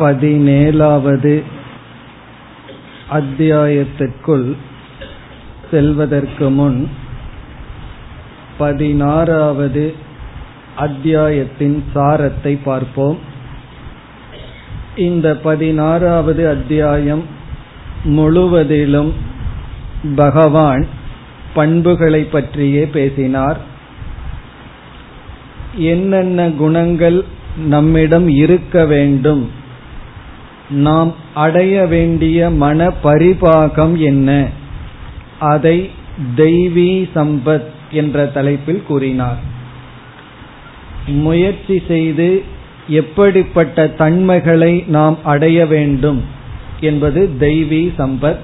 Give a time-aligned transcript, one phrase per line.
[0.00, 1.42] பதினேழாவது
[3.10, 4.56] அத்தியாயத்திற்குள்
[5.70, 6.88] செல்வதற்கு முன்
[8.58, 9.94] பதினாறாவது
[10.76, 13.18] அத்தியாயத்தின் சாரத்தை பார்ப்போம்.
[14.96, 17.24] இந்த பதினாறாவது அத்தியாயம்
[18.04, 19.14] முழுவதிலும்
[20.16, 20.86] பகவான்
[21.54, 23.60] பண்புகளை பற்றியே பேசினார்.
[25.74, 27.24] என்னென்ன குணங்கள்
[27.56, 29.58] நம்மிடம் இருக்க வேண்டும்?
[30.70, 34.48] நாம் அடைய வேண்டிய மன பரிபாகம் என்ன?
[35.38, 35.90] அதை
[36.36, 39.36] தெய்வீ சம்பத் என்ற தலைப்பில் கூறினார்.
[41.06, 42.42] முயற்சி செய்து
[42.88, 46.24] எப்படிப்பட்ட தன்மைகளை நாம் அடைய வேண்டும்
[46.80, 48.38] என்பது தெய்வீ சம்பத்.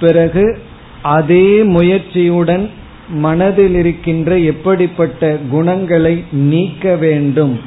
[0.00, 0.58] பிறகு
[1.02, 2.68] அதே முயற்சியுடன்
[3.08, 7.60] மனதில் இருக்கின்ற எப்படிப்பட்ட குணங்களை நீக்க வேண்டும்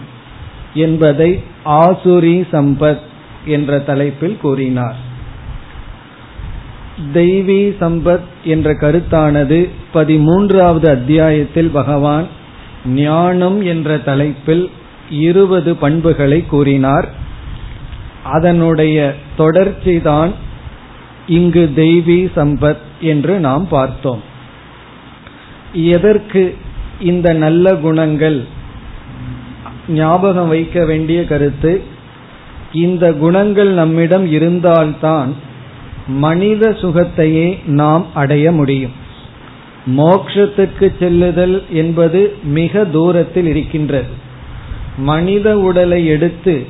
[0.77, 3.05] என்பதை ஆசுரி சம்பத்
[3.45, 5.05] என்ற தலைப்பில் கூறினார்.
[7.13, 12.27] தெய்வீ சம்பத் என்ற கருத்தானது பதிமூன்றாவது அத்தியாயத்தில் பகவான்
[12.85, 14.69] ஞானம் என்ற தலைப்பில்
[15.09, 17.07] இருபது பண்புகளை கூறினார்.
[18.23, 20.31] அதனுடைய தொடர்ச்சிதான்
[21.27, 24.21] இங்கு தெய்வீ சம்பத் என்று நாம் பார்த்தோம்.
[25.73, 26.57] எதற்கு
[26.99, 28.55] இந்த நல்ல குணங்கள்
[29.87, 31.81] ஞாபகம் வைக்க வேண்டிய கருத்து
[32.71, 35.35] இந்த குணங்கள் நம்மிடம் இருந்தால்தான்
[36.07, 38.91] மனித சுகத்தையே நாம் அடைய முடியும்.
[39.97, 44.05] மோக்ஷத்துக்கு செல்லுதல் என்பது மிக தூரத்தில் இருக்கின்றது.
[44.97, 46.65] மனித உடலை எடுத்து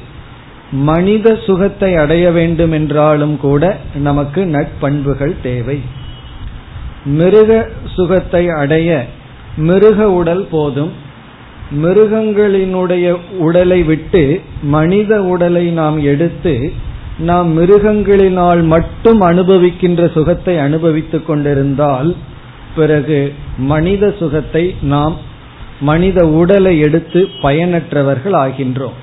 [0.72, 5.80] மனித சுகத்தை அடைய வேண்டும் என்றாலும் கூட நமக்கு நட்பண்புகள் தேவை.
[7.06, 9.06] மிருக சுகத்தை அடைய
[9.58, 11.06] மிருக உடல் போதும்.
[11.72, 16.72] மிருகங்களினுடைய உடலை விட்டு மனித உடலை நாம் எடுத்து
[17.18, 22.16] நாம் மிருகங்களினால் மட்டும் அனுபவிக்கின்ற சுகத்தை அனுபவித்துக் கொண்டிருந்தால்
[22.76, 25.16] பிறகு மனித சுகத்தை நாம்
[25.80, 28.98] மனித உடலை எடுத்து பயனற்றவர்கள் ஆகின்றோம்.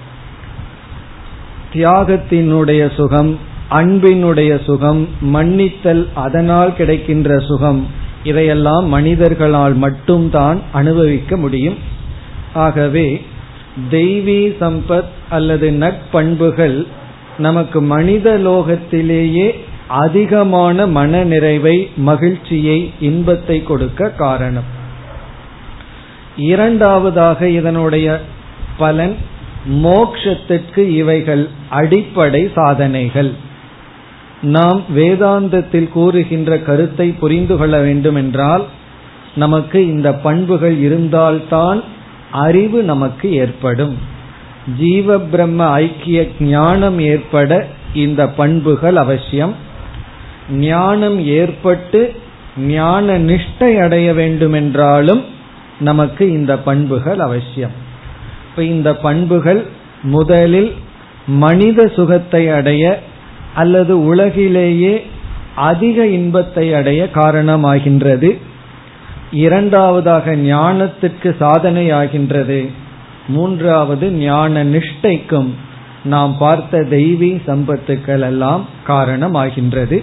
[1.73, 3.39] தியாகத்தினுடைய சுகம்
[3.71, 7.87] அன்பினுடைய சுகம் மன்னித்தல் அதனால் கிடைக்கின்ற சுகம்
[8.23, 11.93] இதையெல்லாம் மனிதர்களால் மட்டும்தான் அனுபவிக்க முடியும்.
[12.55, 13.25] ஆகவே
[13.91, 16.87] தெய்வீ சம்பத் அல்லது நட்பண்புகள்
[17.39, 24.65] நமக்கு மனித லோகத்திலேயே அதிகமான மன நிறைவை மகிழ்ச்சியை இன்பத்தை கொடுக்க காரணம்.
[26.37, 28.21] இரண்டாவதாக இதனுடைய
[28.77, 29.17] பலன்
[29.73, 33.33] மோக்ஷத்திற்கு இவைகள் அடிப்படை சாதனைகள்.
[34.43, 38.65] நாம் வேதாந்தத்தில் கூறுகின்ற கருத்தை புரிந்து கொள்ள வேண்டும் என்றால்
[39.35, 41.83] நமக்கு இந்த பண்புகள் இருந்தால்தான்
[42.43, 43.95] அறிவு நமக்கு ஏற்படும்.
[44.79, 49.55] ஜீவ பிரம்ம ஐக்கிய ஞானம் ஏற்பட இந்த பண்புகள் அவசியம்.
[50.51, 52.01] ஞானம் ஏற்பட்டு
[52.57, 55.23] ஞான நிஷ்டை அடைய வேண்டுமென்றாலும்
[55.81, 57.75] நமக்கு இந்த பண்புகள் அவசியம்.
[58.49, 59.63] இப்ப இந்த பண்புகள்
[60.03, 60.73] முதலில்
[61.27, 62.85] மனித சுகத்தை அடைய
[63.55, 64.95] அல்லது உலகிலேயே
[65.55, 68.31] அதிக இன்பத்தை அடைய காரணமாகின்றது.
[69.31, 72.69] இரண்டாவதாக ஞானத்திற்கு சாதனையாகின்றது.
[73.29, 75.49] மூன்றாவது ஞான நிஷ்டைக்கும்
[76.05, 80.03] நாம் பார்த்த தெய்வீ சம்பத்துக்கள் எல்லாம் காரணமாகின்றது.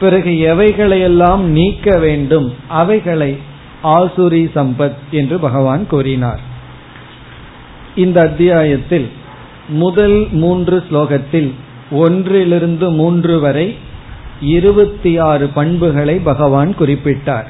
[0.00, 3.38] பிறகு எவைகளையெல்லாம் நீக்க வேண்டும் அவைகளை
[3.84, 6.40] ஆசுரி சம்பத் என்று பகவான் கூறினார்.
[7.94, 9.08] இந்த அத்தியாயத்தில்
[9.68, 11.50] முதல் மூன்று ஸ்லோகத்தில்
[11.90, 13.76] ஒன்றிலிருந்து மூன்று வரை
[14.40, 17.46] இருபத்தி ஆறு பண்புகளை பகவான் குறிப்பிட்டார்.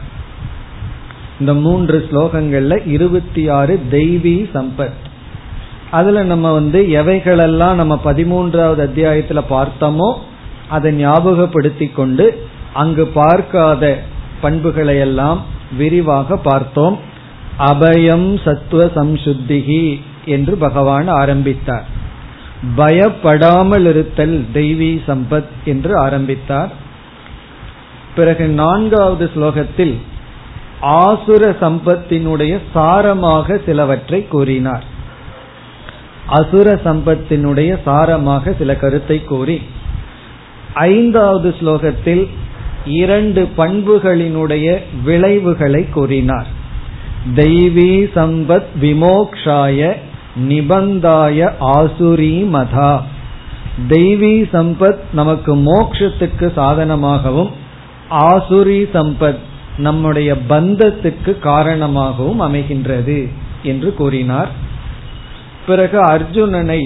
[1.41, 4.99] இந்த மூன்று ஸ்லோகங்கள்ல இருபத்தி ஆறு தெய்வீ சம்பத்.
[5.91, 10.17] அதுல நம்ம வந்து எவைகளெல்லாம் நம்ம பதிமூன்றாவது அத்தியாயத்துல பார்த்தோமோ
[10.69, 14.03] அதை ஞாபகப்படுத்தி கொண்டு அங்கு பார்க்காத
[14.41, 15.45] பண்புகளை எல்லாம்
[15.77, 16.99] விரிவாக பார்த்தோம்.
[17.59, 21.87] அபயம் சத்துவ சம்சுத்திகி என்று பகவான் ஆரம்பித்தார்.
[22.77, 26.73] பயப்படாமல் இருத்தல் தெய்வீ சம்பத் என்று ஆரம்பித்தார்.
[28.15, 29.95] பிறகு நான்காவது ஸ்லோகத்தில்
[30.83, 34.85] ஆசுர சம்பத்தினுடைய சாரமாக சிலவற்றை கூறினார்.
[36.27, 39.63] அசுர சம்பத்தினுடைய சாரமாக சில கருத்தை கூறி
[40.75, 42.29] ஐந்தாவது ஸ்லோகத்தில்
[42.85, 46.47] இரண்டு பண்புகளினுடைய விளைவுகளை கூறினார்.
[47.35, 49.95] தெய்வீ சம்பத் விமோக்ஷாய
[50.49, 53.01] நிபந்தாய ஆசுரி மதா.
[53.89, 57.51] தெய்வீ சம்பத் நமக்கு மோக்ஷத்துக்கு சாதனமாகவும்
[58.11, 59.49] ஆசுரி சம்பத்
[59.81, 63.19] நம்முடைய பந்தத்துக்கு காரணமாகவும் அமைகின்றது
[63.63, 64.51] என்று கூறினார்.
[65.67, 66.81] பிறகு அர்ஜுனனை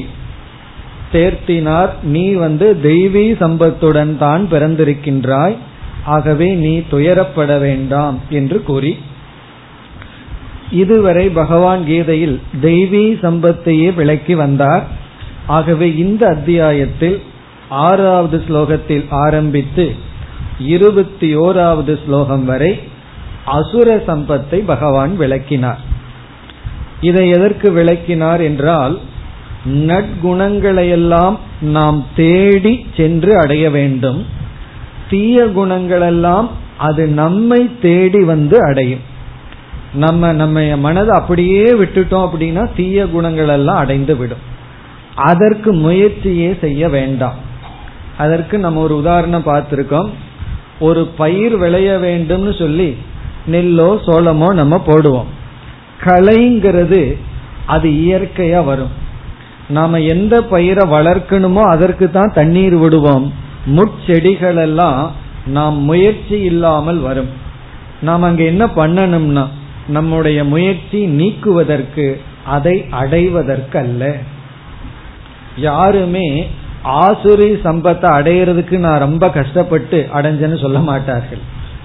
[1.12, 1.92] தேர்த்தினார்.
[2.02, 5.56] நீ வந்து தெய்வீ சம்பத்துடன் தான் பிறந்திருக்கின்றாய்.
[6.04, 8.92] ஆகவே நீ துயரப்பட வேண்டாம் என்று கூறி.
[10.70, 14.84] இதுவரை பகவான் கீதையில் தெய்வீ சம்பத்தையே விளக்கி வந்தார்.
[15.46, 17.16] ஆகவே இந்த அத்தியாயத்தில்
[17.68, 19.86] ஆறாவது ஸ்லோகத்தில் ஆரம்பித்து
[20.58, 22.80] இருபத்தி ஓராவது ஸ்லோகம் வரை
[23.44, 25.80] அசுர சம்பத்தை பகவான் விளக்கினார்.
[27.00, 28.98] இதை எதற்கு விளக்கினார் என்றால்
[29.68, 34.26] நற்குணங்களையெல்லாம் நாம் தேடி சென்று அடைய வேண்டும்.
[35.10, 36.48] தீய குணங்களெல்லாம்
[36.78, 39.00] அது நம்மை தேடி வந்து அடையும்.
[39.94, 44.52] நம்ம நம்ம மனதை அப்படியே விட்டுட்டோம் அப்படின்னா தீய குணங்கள் எல்லாம் அடைந்து விடும்.
[45.14, 47.34] அதற்கு முயற்சியே செய்ய வேண்டாம்.
[48.18, 50.10] அதற்கு நம்ம ஒரு உதாரணம் பார்த்திருக்கோம்.
[50.78, 52.96] ஒரு பயிர் விளைய வேண்டும்னு சொல்லி
[53.46, 55.24] நெல்லோ சோளமோ நம்ம போடுவோம்.
[56.04, 57.16] களைங்கிறது
[57.66, 58.90] அது இயற்கையா வரும்.
[59.68, 63.32] நாம எந்த பயிரை வளர்க்கணுமோ அதற்கு தான் தண்ணீர் விடுவோம்.
[63.66, 65.12] முட்செடிகள் எல்லாம்
[65.46, 67.28] நாம் முயற்சி இல்லாமல் வரும்.
[68.00, 69.46] நாம் அங்க என்ன பண்ணணும்னா
[69.88, 74.16] நம்முடைய முயற்சி நீக்குவதற்கு அதை அடைவதற்கு அல்ல
[75.56, 76.46] யாருமே
[76.84, 81.42] ஆசுரி சம்பத்தை அடையிறதுக்கு நான் ரொம்ப கஷ்டப்பட்டு அடைஞ்சேன்னு சொல்ல மாட்டார்கள்.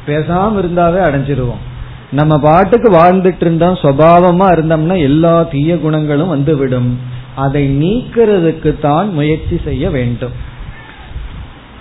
[0.07, 1.63] பேசாம இருந்தாவே அடைஞ்சிருவோம்.
[2.12, 7.00] நம்ம பாட்டுக்கு வாழ்ந்துட்டு இருந்தோம் சுவாவமா இருந்தோம்னா எல்லா தீய குணங்களும் வந்துவிடும்.
[7.36, 10.31] அதை நீக்கிறதுக்கு தான் முயற்சி செய்ய வேண்டும்.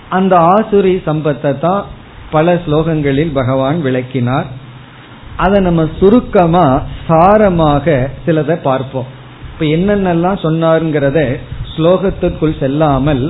[0.09, 1.85] அந்த ஆசுரி சம்பத்தை தான்
[2.31, 4.47] பல ஸ்லோகங்களில் பகவான் விளக்கினார்.
[5.35, 9.05] அதை நம்ம சுருக்கமா சாரமாக சிலதை பார்ப்போம்.
[9.51, 11.39] இப்ப என்னென்னலாம் சொன்னாருங்கிறத
[11.79, 13.23] ஸ்லோகத்திற்குள் செல்லாமல்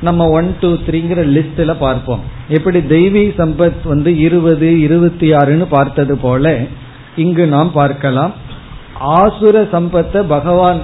[0.00, 2.22] நம்ம ஒன் டூ த்ரீங்கிற லிஸ்ட்ல பார்ப்போம்.
[2.48, 6.54] எப்படி தெய்வீ சம்பத் வந்து இருபது இருபத்தி ஆறுன்னு பார்த்தது போல
[7.16, 8.32] இங்கு நாம் பார்க்கலாம்.
[9.18, 10.80] ஆசுர சம்பத்தை பகவான்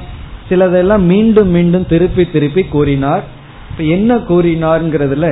[0.48, 3.24] சிலதெல்லாம் மீண்டும் மீண்டும் திருப்பி திருப்பி கூறினார்.
[3.70, 5.28] இப்ப என்ன கூறினார்ங்கிறதுல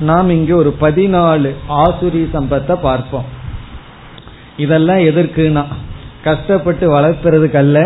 [0.00, 1.50] நாம் இங்கு ஒரு பதினாலு
[1.84, 3.28] ஆசுரி சம்பத்தை பார்ப்போம்.
[4.56, 5.64] இதெல்லாம் எதற்குனா
[6.24, 7.78] கஷ்டப்பட்டு வளர்த்துறதுக்கு அல்ல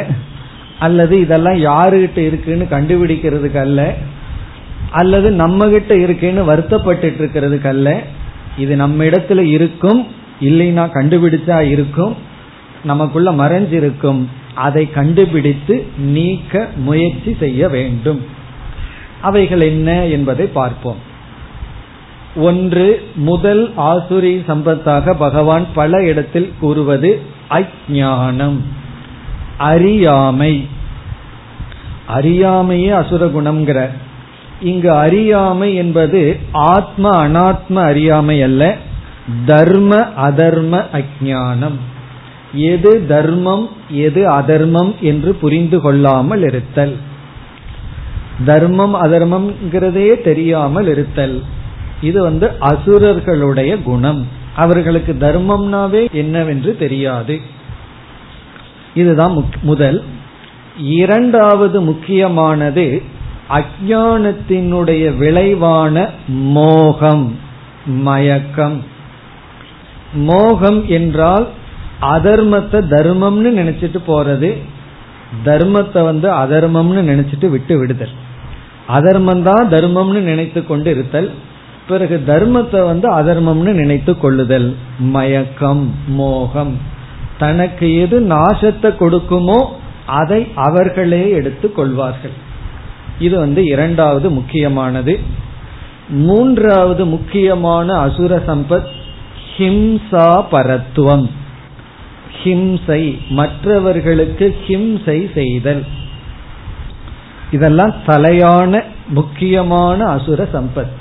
[0.79, 3.95] அல்லது இதெல்லாம் யாருகிட்ட இருக்குன்னு கண்டுபிடிக்கிறதுக்கு அல்ல
[4.91, 8.03] அல்லது நம்ம கிட்ட இருக்குன்னு வருத்தப்பட்டு இருக்கிறதுக்கு அல்ல
[8.59, 10.07] இது நம்ம இடத்துல இருக்கும்
[10.41, 12.17] இல்லைன்னா கண்டுபிடிச்சா இருக்கும்
[12.85, 14.25] நமக்குள்ள மறைஞ்சிருக்கும்
[14.55, 18.27] அதை கண்டுபிடித்து நீக்க முயற்சி செய்ய வேண்டும்.
[19.21, 20.97] அவைகள் என்ன என்பதை பார்ப்போம்.
[22.37, 28.57] ஒன்று முதல் ஆசுரி சம்பத்தாக பகவான் பல இடத்தில் கூறுவது அஜானம்
[29.59, 30.69] அறியாமை.
[32.09, 33.89] அறியாமையே அசுர குணம்ங்கிற
[34.61, 38.77] இங்கு அறியாமை என்பது ஆத்ம அனாத்ம அறியாமை அல்ல
[39.47, 41.79] தர்ம அதர்ம அஜானம்
[42.53, 46.97] எது தர்மம் எது அதர்மம் என்று புரிந்து கொள்ளாமல் இருத்தல்.
[48.45, 51.43] தர்மம் அதர்மம்ங்கிறதே தெரியாமல் இருத்தல்.
[52.03, 54.27] இது வந்து அசுரர்களுடைய குணம்.
[54.55, 57.41] அவர்களுக்கு தர்மம்னாவே என்னவென்று தெரியாது.
[58.95, 60.03] இதுதான் முதல்.
[61.01, 63.03] இரண்டாவது முக்கியமானது
[63.59, 66.11] அஜானத்தினுடைய விளைவான
[66.57, 67.27] மோகம்
[67.87, 68.79] மயக்கம்.
[70.15, 71.47] மோகம் என்றால்
[72.01, 74.51] அதர்மத்தை தர்மம்னு நினைச்சிட்டு போறது
[75.45, 78.15] தர்மத்தை வந்து அதர்மம்னு நினைச்சிட்டு விட்டு விடுதல்.
[78.87, 81.31] அதர்மம் தான் தர்மம்னு நினைத்து கொண்டு இருத்தல்
[81.89, 84.69] பிறகு தர்மத்தை வந்து அதர்மம்னு நினைத்து கொள்ளுதல்
[84.99, 86.75] மயக்கம் மோகம்.
[87.39, 89.67] தனக்கு எது நாசத்தை கொடுக்குமோ
[90.07, 92.31] அதை அவர்களே எடுத்து கொள்வார்கள்.
[93.19, 95.21] இது வந்து இரண்டாவது முக்கியமானது.
[96.09, 98.87] மூன்றாவது முக்கியமான அசுர சம்பத்
[99.57, 101.31] ஹிம்சா பரத்துவம்.
[102.45, 105.85] ஹிம்சை மற்றவர்களுக்கு ஹிம்சை செய்தல்.
[107.51, 110.95] இதெல்லாம் தலையான முக்கியமான அசுர சம்பத்.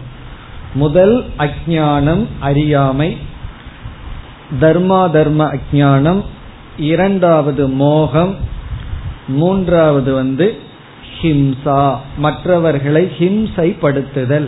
[0.74, 3.18] முதல் அஜானம் அறியாமை
[4.62, 6.22] தர்மா தர்ம அஜானம்
[6.78, 8.36] இரண்டாவது மோகம்
[9.28, 10.58] மூன்றாவது வந்து
[11.22, 14.48] ஹிம்சா மற்றவர்களை ஹிம்சைப்படுத்துதல்.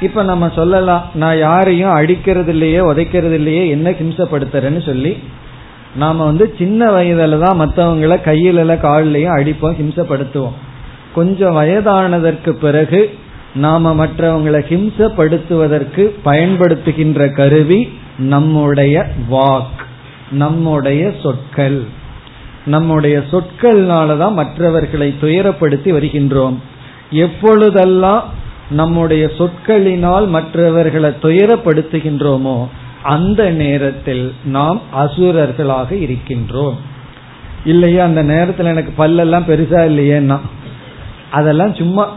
[0.00, 5.16] இப்ப நம்ம சொல்லலாம் நான் யாரையும் அடிக்கிறது இல்லையே உதைக்கிறது இல்லையே என்ன ஹிம்சப்படுத்துறேன்னு சொல்லி
[5.96, 10.56] நாம வந்து சின்ன வயதுல தான் மற்றவங்களை கையில காலிலையும் அடிப்போம் ஹிம்சப்படுத்துவோம்.
[11.14, 13.18] கொஞ்சம் வயதானதற்கு பிறகு
[13.54, 19.86] நாம மற்றவங்களை ஹிம்சப்படுத்துவதற்கு பயன்படுத்துகின்ற கருவி நம்முடைய வாக்
[20.30, 21.82] நம்முடைய சொற்கள்.
[22.66, 26.56] நம்முடைய சொற்கள்னாலதான் மற்றவர்களை துயரப்படுத்தி வருகின்றோம்.
[27.10, 28.24] எப்பொழுதெல்லாம்
[28.70, 32.66] நம்முடைய சொற்களினால் மற்றவர்களை துயரப்படுத்துகின்றோமோ
[33.02, 36.76] அந்த நேரத்தில் நாம் அசுரர்களாக இருக்கின்றோம்.
[37.64, 38.04] இல்லையா?
[38.04, 40.38] அந்த நேரத்தில் எனக்கு பல்லெல்லாம் பெருசா இல்லையேன்னா.
[41.30, 42.16] அதெல்லாம் சும்மா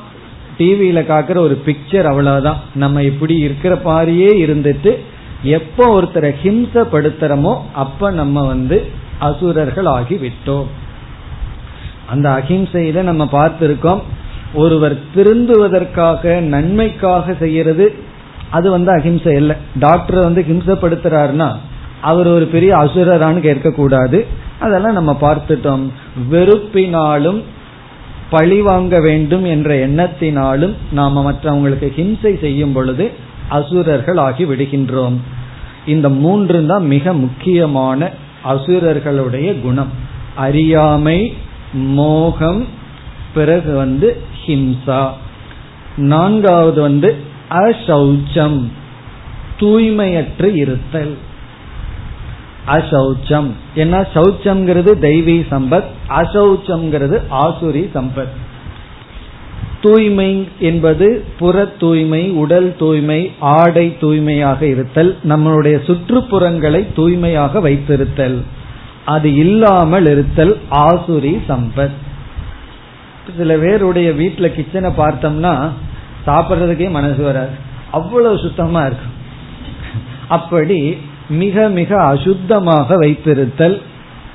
[0.57, 2.59] டிவியில காக்குற ஒரு பிக்சர் அவ்வளவுதான்.
[2.75, 4.97] நம்ம இப்படி இருக்கிற பாரியே இருந்துட்டு
[5.43, 8.85] எப்போ ஒருத்தரை ஹிம்சப்படுத்துறோமோ அப்ப நம்ம வந்து
[9.19, 10.65] அசுரர்கள் ஆகி விட்டோம்
[12.09, 14.01] அந்த அஹிம்சையில நம்ம பார்த்திருக்கோம்
[14.53, 17.95] ஒருவர் திருந்துவதற்காக நன்மைக்காக செய்யறது
[18.49, 21.55] அது வந்து அஹிம்சை இல்லை டாக்டர் வந்து ஹிம்சப்படுத்துறாருன்னா
[22.01, 24.25] அவர் ஒரு பெரிய அசுரரான்னு கேட்கக்கூடாது.
[24.59, 25.89] அதெல்லாம் நம்ம பார்த்துட்டோம்.
[26.31, 27.43] வெறுப்பினாலும்
[28.29, 33.11] பழி வாங்க வேண்டும் என்ற எண்ணத்தினாலும் நாம மற்றவங்களுக்கு ஹிம்சை செய்யும் பொழுது
[33.51, 35.17] அசுரர்கள் ஆகி விடுகின்றோம்.
[35.85, 38.09] இந்த மூன்று தான் மிக முக்கியமான
[38.43, 39.91] அசுரர்களுடைய குணம்.
[40.35, 41.33] அறியாமை
[41.73, 42.67] மோகம்
[43.33, 45.09] பிறகு வந்து ஹிம்சா.
[45.97, 47.09] நான்காவது வந்து
[47.49, 48.59] அசௌச்சம்
[49.59, 51.17] தூய்மையற்று இருத்தல்.
[52.67, 53.49] அசௌச்சம்.
[53.75, 58.33] என்ன சௌச்சம்ங்கிறது தெய்வீ சம்பத் அசௌச்சம்ங்கிறது ஆசுரி சம்பத்.
[59.81, 68.37] தூய்மை என்பது புற தூய்மை உடல் தூய்மை ஆடை தூய்மையாக இருத்தல் நம்மளுடைய சுற்றுப்புறங்களை தூய்மையாக வைத்திருத்தல்.
[69.05, 71.97] அது இல்லாமல் இருத்தல் ஆசுரி சம்பத்.
[73.37, 75.69] சில பேருடைய வீட்டுல கிச்சனை பார்த்தோம்னா
[76.27, 77.49] சாப்பிட்றதுக்கே மனசு வராது.
[77.91, 79.13] அவ்வளவு சுத்தமா இருக்கும்.
[80.27, 80.97] அப்படி
[81.29, 83.81] மிக மிக அசுத்தமாக வைத்திருத்தல்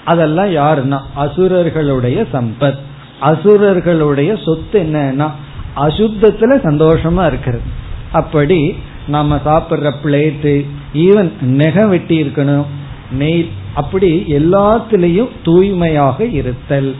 [0.05, 2.79] அதெல்லாம் யாருன்னா அசுரர்களுடைய சம்பத்.
[3.20, 5.30] அசுரர்களுடைய சொத்து என்னன்னா
[5.76, 7.64] அசுத்தத்துல சந்தோஷமா இருக்கிறது.
[8.12, 8.76] அப்படி
[9.08, 12.64] நம்ம சாப்பிட்ற பிளேட்டு ஈவன் நெக வெட்டி இருக்கணும்
[13.11, 16.94] நெய் அப்படி எல்லாத்திலையும் தூய்மையாக இருத்தல்.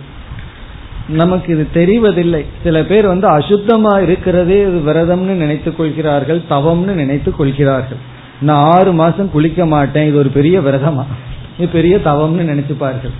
[1.09, 2.45] நமக்கு இது தெரிவதில்லை.
[2.63, 7.99] சில பேர் வந்து அசுத்தமா இருக்கிறதே இது விரதம்னு நினைத்துக் கொள்கிறார்கள் தவம்னு நினைத்துக் கொள்கிறார்கள்.
[8.41, 11.05] நான் ஆறு மாசம் குளிக்க மாட்டேன் இது ஒரு பெரிய விரதமா?
[11.59, 13.13] இது பெரிய தவம்னு நினைச்சுப்பார்கள்.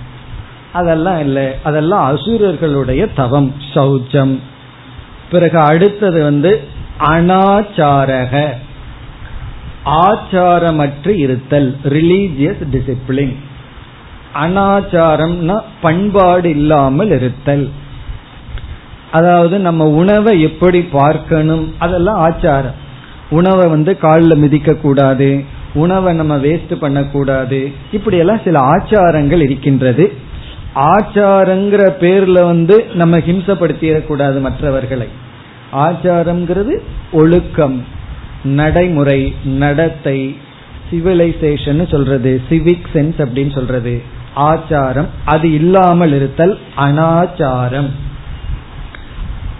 [0.79, 1.47] அதெல்லாம் இல்லை.
[1.63, 4.35] அதெல்லாம் அசுரர்களுடைய தவம் சௌச்சம்.
[5.31, 6.51] பிறகு அடுத்தது வந்து
[6.99, 8.33] அனாச்சாரக.
[9.85, 13.35] ஆச்சாரமற்று இருத்தல் ரிலீஜியஸ் டிசிப்ளின்
[14.33, 17.65] அனாச்சாரம்னா பண்பாடு இல்லாமல் இருத்தல்.
[19.11, 22.77] அதாவது நம்ம உணவை எப்படி பார்க்கணும் அதெல்லாம் ஆச்சாரம்.
[23.29, 25.29] உணவை வந்து காலில் மிதிக்க கூடாது
[25.73, 27.59] உணவை நம்ம வேஸ்ட் பண்ணக்கூடாது.
[27.91, 30.05] இப்படியெல்லாம் சில ஆச்சாரங்கள் இருக்கின்றது.
[30.75, 35.07] ஆச்சாரங்கிற பேர்ல வந்து நம்ம ஹிம்சப்படுத்திடக்கூடாது மற்றவர்களை.
[35.73, 36.77] ஆச்சாரம்ங்கிறது
[37.11, 37.85] ஒழுக்கம்
[38.43, 40.37] நடைமுறை நடத்தை
[40.91, 44.01] சிவிலைசேஷன் சொல்றது சிவிக் சென்ஸ் அப்படின்னு சொல்றது.
[44.35, 47.89] ஆச்சாரம் அது இல்லாமல் இருத்தல் அனாச்சாரம்.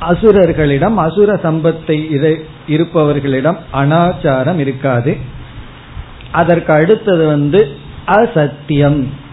[0.10, 1.98] அசுரர்களிடம் அசுர சம்பத்தை
[2.68, 5.18] இருப்பவர்களிடம் அனாச்சாரம் இருக்காது.
[6.32, 7.68] அதற்கு அடுத்தது வந்து
[8.06, 9.26] அசத்தியம்.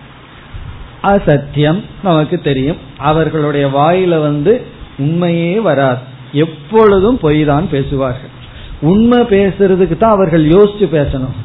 [1.12, 2.76] அசத்தியம் நமக்கு தெரியும்.
[2.98, 4.64] அவர்களுடைய வாயில வந்து
[4.98, 5.98] உண்மையே வராது.
[6.32, 8.32] எப்பொழுதும் பொய் தான் பேசுவார்கள்.
[8.80, 11.36] உண்மை பேசுறதுக்கு தான் அவர்கள் யோசிச்சு பேசணும்.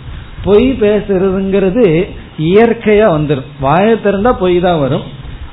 [0.43, 5.03] பொய் பேசுறதுங்கிறது இயற்கையா வந்துடும் வாயை திறந்தா பொய் தான் வரும்.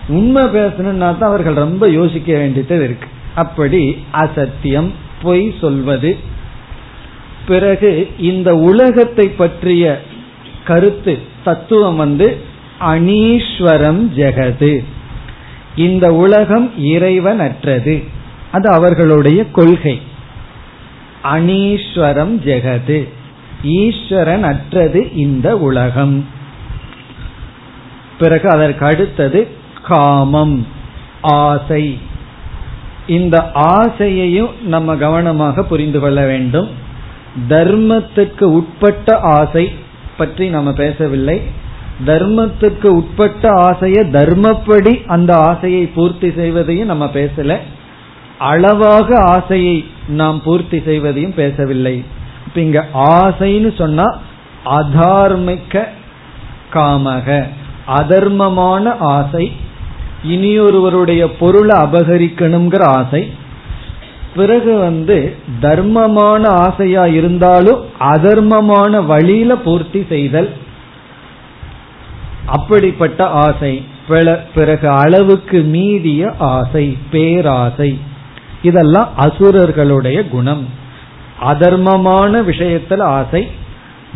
[0.08, 3.08] உண்மை பேசணும்னா தான் அவர்கள் ரொம்ப யோசிக்க வேண்டியது இருக்கு.
[3.34, 6.16] அப்படி அசத்தியம் பொய் சொல்வது.
[7.46, 10.00] பிறகு இந்த உலகத்தை பற்றிய
[10.64, 12.45] கருத்து தத்துவம் வந்து
[12.80, 14.84] அனீஸ்வரம் ஜெகது.
[15.76, 18.04] இந்த உலகம் இறைவன் அற்றது
[18.52, 20.00] அது அவர்களுடைய கொள்கை.
[21.24, 23.08] அனீஸ்வரம் ஜெகது.
[23.62, 26.26] ஈஸ்வரன் அற்றது இந்த உலகம்.
[28.18, 29.48] பிறகு அதற்கு அடுத்தது
[29.82, 30.66] காமம்
[31.20, 31.98] ஆசை.
[33.06, 36.68] இந்த ஆசையையும் நம்ம கவனமாக புரிந்து கொள்ள வேண்டும்.
[37.48, 39.72] தர்மத்துக்கு உட்பட்ட ஆசை
[40.16, 41.42] பற்றி நம்ம பேசவில்லை.
[42.04, 47.56] தர்மத்துக்கு உட்பட்ட ஆசையை தர்மப்படி அந்த ஆசையை பூர்த்தி செய்வதையும் நம்ம பேசல.
[48.38, 52.04] அளவாக ஆசையை நாம் பூர்த்தி செய்வதையும் பேசவில்லை.
[52.46, 54.04] இப்ப இங்க ஆசைன்னு சொன்னா
[54.64, 55.84] அதார்மிக்க
[56.72, 57.44] காமக
[57.86, 59.52] அதர்மமான ஆசை
[60.26, 63.30] இனியொருவருடைய பொருளை அபகரிக்கணுங்கிற ஆசை.
[64.36, 70.50] பிறகு வந்து தர்மமான ஆசையா இருந்தாலும் அதர்மமான வழியில பூர்த்தி செய்தல்.
[72.46, 73.84] அப்படிப்பட்ட ஆசை.
[74.54, 77.98] பிறகு அளவுக்கு மீறிய ஆசை பேராசை.
[78.62, 80.68] இதெல்லாம் அசுரர்களுடைய குணம்.
[81.42, 83.48] அதர்மமான விஷயத்துல ஆசை.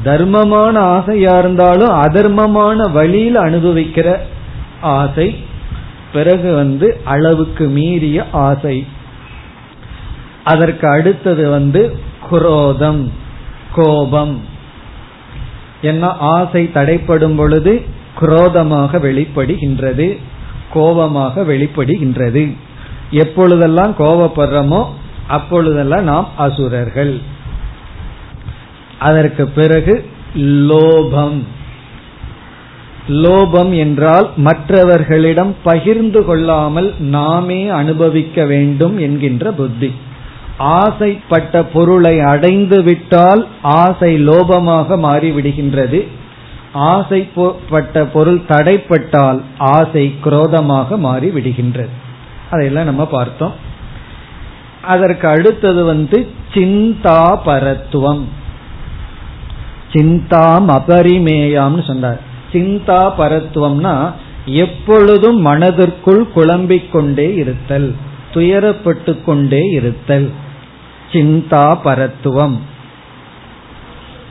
[0.05, 4.19] தர்மமான ஆசையா இருந்தாலும் அதர்மமான வழியில் அனுபவிக்கிற
[4.81, 5.37] ஆசை.
[6.13, 8.87] பிறகு வந்து அளவுக்கு மீறிய ஆசை.
[10.45, 11.99] அதற்கு அடுத்தது வந்து
[12.31, 13.13] குரோதம்
[13.75, 14.41] கோபம்.
[15.83, 20.19] என்ன ஆசை தடைப்படும் பொழுது குரோதமாக வெளிப்படுகின்றது
[20.73, 22.55] கோபமாக வெளிப்படுகின்றது.
[23.11, 24.85] எப்பொழுதெல்லாம் கோபப்படுறோமோ
[25.29, 27.21] அப்பொழுதெல்லாம் நாம் அசுரர்கள்.
[28.99, 30.05] அதற்கு பிறகு
[30.37, 31.41] லோபம்.
[33.09, 39.95] லோபம் என்றால் மற்றவர்களிடம் பகிர்ந்து கொள்ளாமல் நாமே அனுபவிக்க வேண்டும் என்கின்ற புத்தி.
[40.57, 46.07] ஆசைப்பட்ட பொருளை அடைந்து விட்டால் ஆசை லோபமாக மாறிவிடுகின்றது.
[46.73, 51.89] ஆசைப்பட்ட பொருள் தடைப்பட்டால் ஆசை குரோதமாக மாறி விடுகின்றது.
[52.51, 53.55] அதையெல்லாம் நம்ம பார்த்தோம்.
[54.83, 58.23] அதற்கு அடுத்தது வந்து சிந்தா பரத்துவம்
[59.93, 62.21] சிந்தாம் அபரிமேயாம்னு சொன்னார்.
[62.53, 64.13] சிந்தா பரத்துவம்னா
[64.45, 67.95] எப்பொழுதும் மனதிற்குள் குழம்பிக் கொண்டே இருத்தல்
[68.35, 70.33] துயரப்பட்டு கொண்டே இருத்தல்.
[71.13, 72.59] சிந்தா பரத்துவம்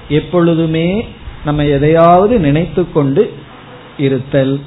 [0.10, 1.08] எப்பொழுதுமே
[1.46, 3.34] நம்ம எதையாவது நினைத்து கொண்டு
[3.98, 4.60] இருத்தல்.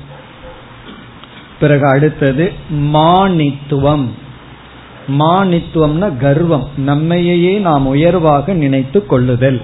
[1.61, 4.07] பிறகு அடுத்தது மானித்துவம்.
[5.19, 6.69] மானித்துவம்னா கர்வம்.
[6.77, 9.61] நம்மையே நாம் உயர்வாக நினைத்து கொள்ளுதல்.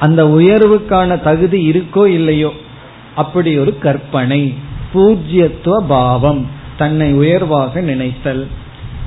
[0.00, 2.52] அந்த உயர்வுக்கான தகுதி இருக்கோ இல்லையோ
[3.14, 4.54] அப்படி ஒரு கற்பனை.
[4.94, 6.46] பூஜ்யத்துவ பாவம்.
[6.76, 8.46] தன்னை உயர்வாக நினைத்தல்.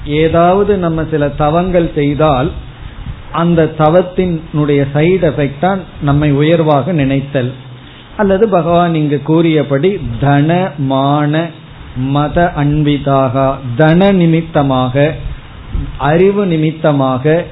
[0.06, 2.52] ஏதாவது நம்ம சில தவங்கள் செய்தால்
[3.34, 7.52] அந்த தவத்தினுடைய சைடு எஃபெக்ட் தான் நம்மை உயர்வாக நினைத்தல்.
[8.18, 11.50] அல்லது பகவான் இங்கு கூறியபடி தன மான
[11.98, 15.16] மத அன்பிதாக தன நிமித்தமாக
[15.98, 17.46] அறிவு நிமித்தமாக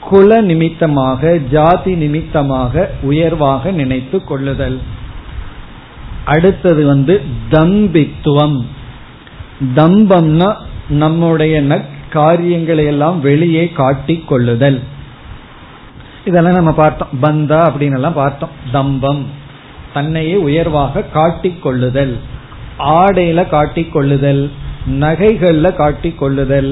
[0.00, 4.78] குல நிமித்தமாக ஜாதி நிமித்தமாக உயர்வாக நினைத்து கொள்ளுதல்.
[6.24, 7.14] அடுத்தது வந்து
[7.50, 8.58] தம்பித்துவம்.
[9.76, 10.50] தம்பம்னா
[10.88, 11.54] நம்முடைய
[12.10, 14.78] காரியங்களை எல்லாம் வெளியே காட்டிக் கொள்ளுதல்.
[16.28, 17.12] இதெல்லாம் நம்ம பார்த்தோம்.
[17.20, 18.54] பந்தா அப்படின்னு எல்லாம் பார்த்தோம்.
[18.72, 19.22] தம்பம்.
[19.94, 22.14] தன்னையே உயர்வாக காட்டிக் கொள்ளுதல்
[22.94, 24.42] ஆடையில காட்டிக் கொள்ளுதல்
[25.00, 26.70] நகைகள்ல காட்டிக் கொள்ளுதல்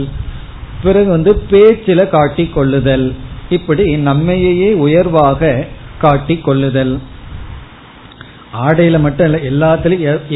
[0.83, 3.07] பிறகு வந்து பேச்சில காட்டிக் கொள்ளுதல்
[3.51, 5.51] இப்படி நம்மையே உயர்வாக
[5.99, 6.95] காட்டிக் கொள்ளுதல்
[8.65, 9.67] ஆடையில மட்டும் இல்ல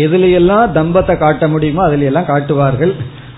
[0.04, 2.94] எதுல எல்லாம் தம்பத்தை காட்ட முடியுமோ அதுல எல்லாம் காட்டுவார்கள்.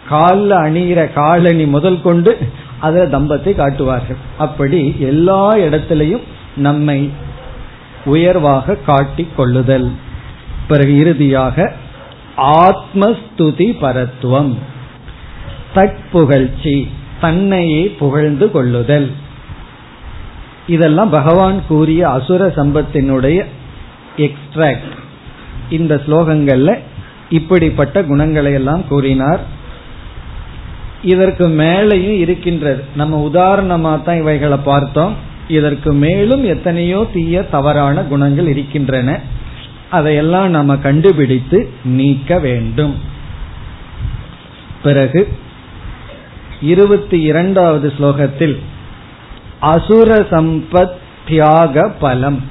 [0.09, 2.33] காலில் அணிகிற காலணி முதல் கொண்டு
[2.82, 4.20] அதுல தம்பத்தை காட்டுவார்கள்.
[4.38, 6.98] அப்படி எல்லா இடத்திலையும் நம்மை
[8.04, 9.88] உயர்வாக காட்டி கொள்ளுதல்.
[10.68, 11.72] பிறகு இறுதியாக
[12.62, 14.52] ஆத்மஸ்துதி பரத்துவம்.
[15.74, 16.76] தட்புகழ்ச்சி
[17.20, 19.08] தன்னையே புகழ்ந்து கொள்ளுதல்.
[20.66, 23.38] இதெல்லாம் பகவான் கூறிய அசுர சம்பத்தினுடைய
[24.16, 24.92] எக்ஸ்ட்ராக்ட்
[25.70, 26.70] இந்த ஸ்லோகங்கள்ல
[27.30, 29.42] இப்படிப்பட்ட குணங்களை எல்லாம் கூறினார்.
[31.02, 32.84] இதற்கு மேலையும் இருக்கின்றது.
[32.96, 35.16] நம்ம உதாரணமா தான் இவைகளை பார்த்தோம்.
[35.48, 39.20] இதற்கு மேலும் எத்தனையோ தீய தவறான குணங்கள் இருக்கின்றன.
[39.90, 42.94] அதையெல்லாம் நம்ம கண்டுபிடித்து நீக்க வேண்டும்.
[44.82, 45.28] பிறகு
[46.60, 48.58] இருபத்தி இரண்டாவது ஸ்லோகத்தில்
[49.60, 50.96] அசுர சம்பத்
[51.28, 52.42] தியாக பலம்.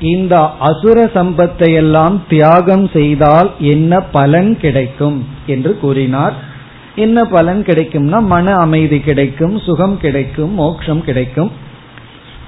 [0.00, 6.52] இந்த அசுர சம்பத்தை எல்லாம் தியாகம் செய்தால் என்ன பலன் கிடைக்கும் என்று கூறினார்.
[6.96, 11.50] என்ன பலன் கிடைக்கும்னா மன அமைதி கிடைக்கும் சுகம் கிடைக்கும் மோட்சம் கிடைக்கும்.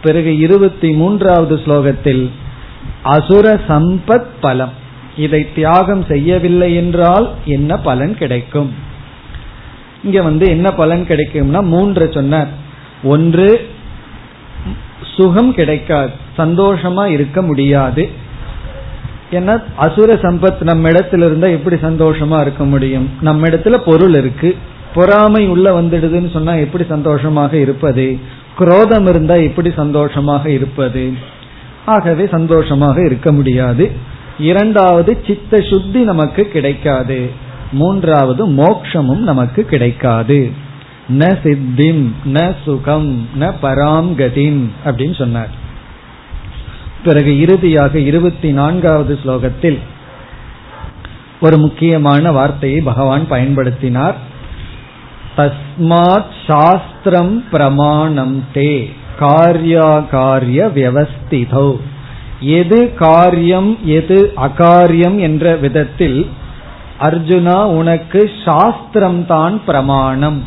[0.02, 2.30] பிறகு இருபத்தி மூன்றாவது ஸ்லோகத்தில்
[3.02, 4.72] அசுர சம்பத் பலம்.
[5.16, 8.74] இதை தியாகம் செய்யவில்லை என்றால் என்ன பலன் கிடைக்கும்?
[10.04, 12.48] இங்க வந்து என்ன பலன் கிடைக்கும்னா மூன்று சொன்னார்.
[13.02, 13.68] ஒன்று
[15.02, 18.10] சுகம் கிடைக்காது சந்தோஷமா இருக்க முடியாது.
[19.30, 23.10] ஏன்னா அசுர சம்பத் நம்ம இடத்துல இருந்தா எப்படி சந்தோஷமா இருக்க முடியும்?
[23.20, 24.56] நம்ம இடத்துல பொருள் இருக்கு.
[24.94, 28.18] பொறாமை உள்ள வந்துடுதுன்னு சொன்னா எப்படி சந்தோஷமாக இருப்பது?
[28.56, 31.12] குரோதம் இருந்தா எப்படி சந்தோஷமாக இருப்பது?
[31.86, 33.90] ஆகவே சந்தோஷமாக இருக்க முடியாது.
[34.38, 37.30] இரண்டாவது சித்த சுத்தி நமக்கு கிடைக்காது.
[37.72, 40.50] மூன்றாவது மோக்ஷமும் நமக்கு கிடைக்காது.
[41.18, 45.64] ந சித்திம் ந சுகம் ந பராம்கதிம் அப்படின்னு சொன்னார்.
[47.08, 49.78] பிறகு இறுதியாக இருபத்தி நான்காவது ஸ்லோகத்தில்
[51.40, 54.16] ஒரு முக்கியமான வார்த்தையை பகவான் பயன்படுத்தினார்.
[55.36, 58.72] தஸ்மாத் சாஸ்திரம் பிரமாணம் தே
[59.20, 61.68] காரியாகாரிய வியவஸ்திதோ.
[62.40, 66.18] எது காரியம் எது அகாரியம் என்ற விதத்தில்
[67.00, 70.40] அர்ஜுனா உனக்கு சாஸ்திரம் தான் பிரமாணம்.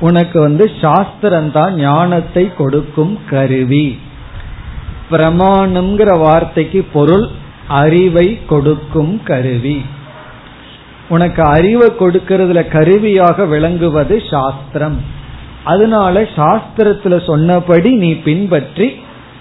[0.00, 3.86] உனக்கு வந்து சாஸ்திரம் தான் ஞானத்தை கொடுக்கும் கருவி.
[5.12, 7.26] பிரமாணம்ங்கிற வார்த்தைக்கு பொருள்
[7.82, 9.78] அறிவை கொடுக்கும் கருவி.
[11.08, 14.98] உனக்கு அறிவை கொடுக்கறதுல கருவியாக விளங்குவது சாஸ்திரம்.
[15.64, 18.88] அதனால சாஸ்திரத்துல சொன்னபடி நீ பின்பற்றி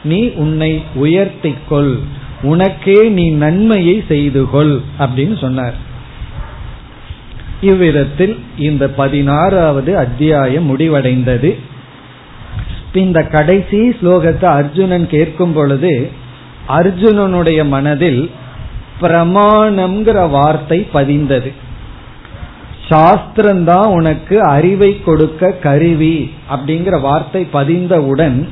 [0.03, 1.93] நீ உன்னை உயர்த்திக்கொள்.
[2.41, 5.77] உனக்கே நீ நன்மையை செய்து கொள் அப்படின்னு சொன்னார்.
[7.61, 11.49] இவ்விதத்தில் இந்த பதினாறாவது அத்தியாயம் முடிவடைந்தது.
[12.93, 16.11] இந்த கடைசி ஸ்லோகத்தை அர்ஜுனன் கேட்கும் பொழுது
[16.67, 18.31] அர்ஜுனனுடைய மனதில்
[19.01, 21.51] பிரமாணம்ங்கிற வார்த்தை பதிந்தது.
[22.89, 28.47] சாஸ்திரம்தான் உனக்கு அறிவை கொடுக்க கருவி அப்படிங்கிற வார்த்தை பதிந்தவுடன்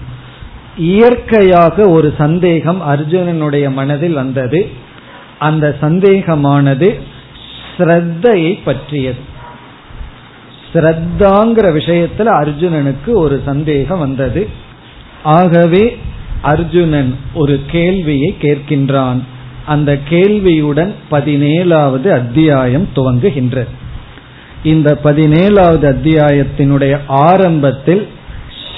[0.78, 4.69] இயற்கையாக ஒரு சந்தேகம் அர்ஜுனனுடைய மனதில் வந்தது.
[5.39, 6.99] அந்த சந்தேகமானது
[7.78, 9.28] ஸ்ரத்தையை பற்றியது.
[10.73, 14.47] ஸ்ரத்தாங்கிற விஷயத்துல அர்ஜுனனுக்கு ஒரு சந்தேகம் வந்தது.
[15.23, 15.97] ஆகவே
[16.41, 19.19] அர்ஜுனன் ஒரு கேள்வியை கேட்கின்றான்.
[19.65, 23.67] அந்த கேள்வியுடன் பதினேழாவது அத்தியாயம் துவங்குகின்றது.
[24.63, 28.08] இந்த பதினேழாவது அத்தியாயத்தினுடைய ஆரம்பத்தில்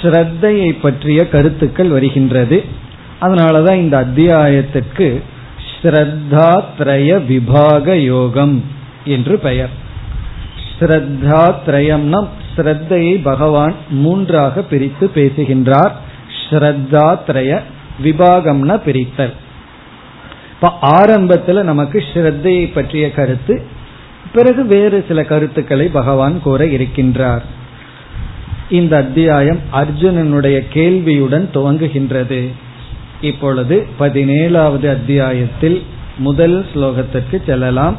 [0.02, 2.64] ஸ்ரத்தையை பற்றிய கருத்துக்கள் வருகின்றது.
[3.22, 5.24] அதனாலதான் இந்த அத்தியாயத்திற்கு
[5.82, 8.64] ஸ்ரத்தா திரய விபாக யோகம்
[9.06, 9.90] என்று பெயர்.
[10.82, 15.96] ஸ்ரத்தா திரயம்னா ஸ்ரத்தையை பகவான் மூன்றாக பிரித்து பேசுகின்றார்.
[16.50, 17.60] ஸ்ரத்தா திரய
[18.04, 19.34] விபாகம்னா பிரித்தல்.
[20.54, 23.62] இப்ப ஆரம்பத்துல நமக்கு ஸ்ரத்தையை பற்றிய கருத்து
[24.34, 27.42] பிறகு வேறு சில கருத்துக்களை பகவான் கூற இருக்கின்றார்.
[28.70, 32.48] இந்த அத்தியாயம் அர்ஜுனனுடைய கேள்வியுடன் துவங்குகின்றது.
[33.22, 35.84] இப்பொழுது பதினேழாவது அத்தியாயத்தில்
[36.18, 37.96] முதல் ஸ்லோகத்திற்கு செல்லலாம்.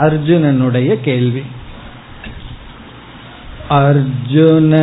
[0.00, 1.42] அர்ஜுனனுடைய கேள்வி.
[3.72, 4.74] अर्जुन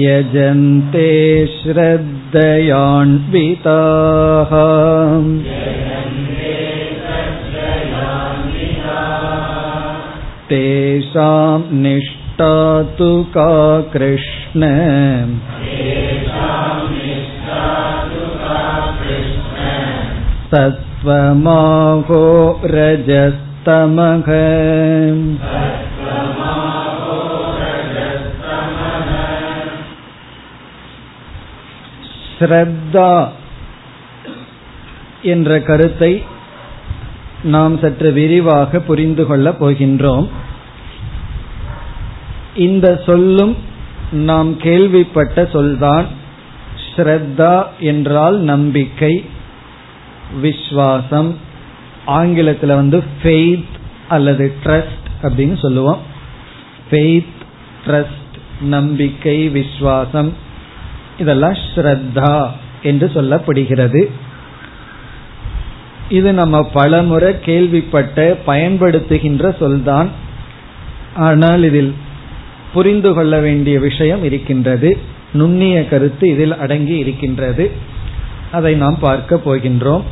[0.02, 1.10] यजन्ते
[1.56, 4.54] श्रद्धयान्विताः
[10.48, 12.21] तेषां निष्ठ
[12.97, 13.49] तु का
[13.91, 14.61] कृष्ण
[20.89, 22.23] सत्त्वमाहो
[22.75, 24.29] रजस्तमः
[32.39, 33.11] ஸ்ரத்தா
[35.21, 36.11] என்ற கருத்தை
[37.43, 40.27] நாம் சற்று விரிவாக புரிந்து கொள்ளப் போகின்றோம்
[42.54, 43.56] இந்த சொல்லும்
[44.12, 46.06] நாம் கேள்விப்பட்ட சொல்தான்
[46.96, 49.24] ஸ்ரத்தா என்றால் நம்பிக்கை
[50.42, 51.34] விஸ்வாசம்
[52.04, 53.64] ஆங்கிலத்தில் வந்து ஃபெய்த்
[54.08, 55.98] அல்லது ட்ரஸ்ட் அப்படின்னு சொல்லுவோம்.
[56.90, 57.38] ஃபெய்த்
[57.86, 60.32] ட்ரஸ்ட் நம்பிக்கை விஸ்வாசம்
[61.18, 62.50] இதெல்லாம் ஸ்ரத்தா
[62.82, 64.10] என்று சொல்லப்படுகிறது.
[66.08, 70.10] இது நம்ம பலமுறை கேள்விப்பட்ட பயன்படுத்துகின்ற சொல்தான்.
[71.16, 71.94] ஆனால் இதில்
[72.72, 74.98] புரிந்து கொள்ள வேண்டிய விஷயம் இருக்கின்றது.
[75.32, 77.70] நுண்ணிய கருத்து இதில் அடங்கி இருக்கின்றது.
[78.52, 80.02] அதை நாம் பார்க்க போகின்றோம்.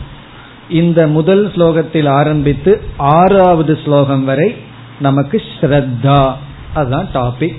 [0.68, 4.54] இந்த முதல் ஸ்லோகத்தில் ஆரம்பித்து ஆறாவது ஸ்லோகம் வரை
[5.00, 6.34] நமக்கு ஸ்ரத்தா.
[6.74, 7.58] அதுதான் டாபிக்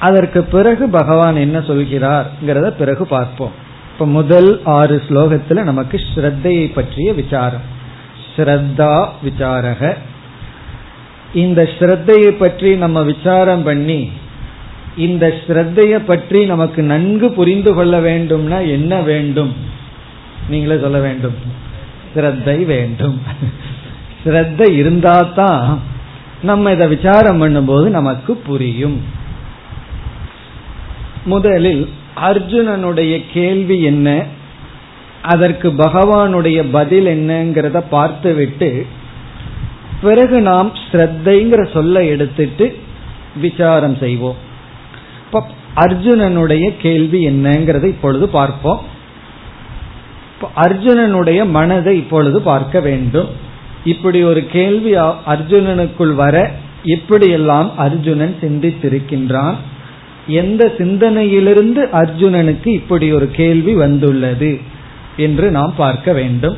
[0.00, 3.50] அதற்கு பிறகு பகவான் என்ன சொல்கிறார்ங்கிறத பிறகு பார்ப்போம்.
[3.92, 7.74] இப்ப முதல் ஆறு ஸ்லோகத்துல நமக்கு ஸ்ரத்தையை பற்றிய விசாரம்.
[8.36, 9.96] ஸ்ரத்தா விசாரக.
[11.42, 14.00] இந்த ஸ்ரத்தையை பற்றி நம்ம விசாரம் பண்ணி
[15.06, 19.52] இந்த ஸ்ரத்தைய பற்றி நமக்கு நன்கு புரிந்து கொள்ள வேண்டும்னா என்ன வேண்டும்?
[20.48, 21.36] நீங்களே சொல்ல வேண்டும்.
[22.14, 23.18] ஸ்ரத்தை வேண்டும்.
[24.24, 25.64] ஸ்ரத்தை இருந்தா தான்
[26.42, 28.98] நம்ம இதை விசாரம் பண்ணும்போது நமக்கு புரியும்.
[31.32, 31.84] முதலில்
[32.28, 34.08] அர்ஜுனனுடைய கேள்வி என்ன?
[35.32, 38.70] அதற்கு பகவானுடைய பதில் என்னங்கிறத பார்த்துவிட்டு
[40.02, 42.76] பிறகு நாம் ஸ்ரத்தைங்கிற சொல்ல எடுத்துட்டு
[43.40, 44.44] விசாரம் செய்வோம்.
[45.76, 48.80] அர்ஜுனனுடைய கேள்வி என்னங்கிறத இப்பொழுது பார்ப்போம்.
[50.56, 53.28] அர்ஜுனனுடைய மனதை இப்பொழுது பார்க்க வேண்டும்.
[53.84, 54.94] இப்படி ஒரு கேள்வி
[55.34, 56.50] அர்ஜுனனுக்குள் வர
[56.84, 59.54] இப்படியெல்லாம் அர்ஜுனன் சிந்தித்திருக்கின்றான்.
[60.26, 64.60] எந்த சிந்தனையிலிருந்து அர்ஜுனனுக்கு இப்படி ஒரு கேள்வி வந்துள்ளது
[65.16, 66.56] என்று நாம் பார்க்க வேண்டும்.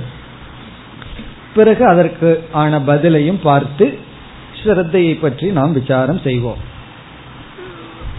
[1.59, 3.87] பிறகு அதற்கு ஆன பதிலையும் பார்த்து
[4.61, 6.63] ஸ்ரத்தையை பற்றி நாம் விசாரம் செய்வோம்.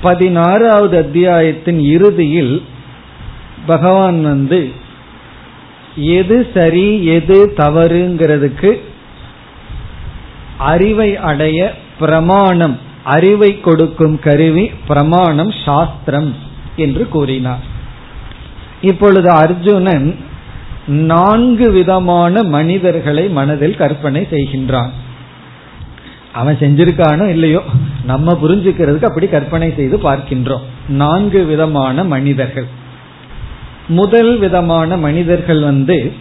[0.06, 2.54] பதினாறாவது அத்தியாயத்தின் இறுதியில்
[3.72, 4.62] பகவான் வந்து
[6.18, 8.72] எது சரி எது தவறுங்கிறதுக்கு
[10.72, 11.60] அறிவை அடைய
[12.00, 12.78] பிரமாணம்
[13.16, 16.32] அறிவை கொடுக்கும் கருவி பிரமாணம் சாஸ்திரம்
[16.84, 17.64] என்று கூறினார்.
[18.90, 20.08] இப்பொழுது அர்ஜுனன்
[20.90, 24.90] நான்கு விதமான மனிதர்களை மனதில் கற்பனை செய்கின்றான்.
[26.34, 27.62] அவன் செஞ்சிருக்கானோ இல்லையோ
[28.06, 30.66] நம்ம புரிஞ்சுக்கிறதுக்கு அப்படி கற்பனை செய்து பார்க்கின்றோம்.
[30.88, 32.68] நான்கு விதமான மனிதர்கள்.
[33.88, 36.14] முதல் விதமான மனிதர்கள் வந்து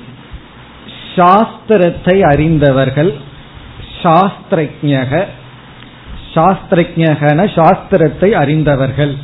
[1.17, 3.15] சாஸ்திரத்தை அறிந்தவர்கள்
[4.03, 5.27] சாஸ்திரஜக
[6.35, 9.15] சாஸ்திரஜகன சாஸ்திரத்தை அறிந்தவர்கள்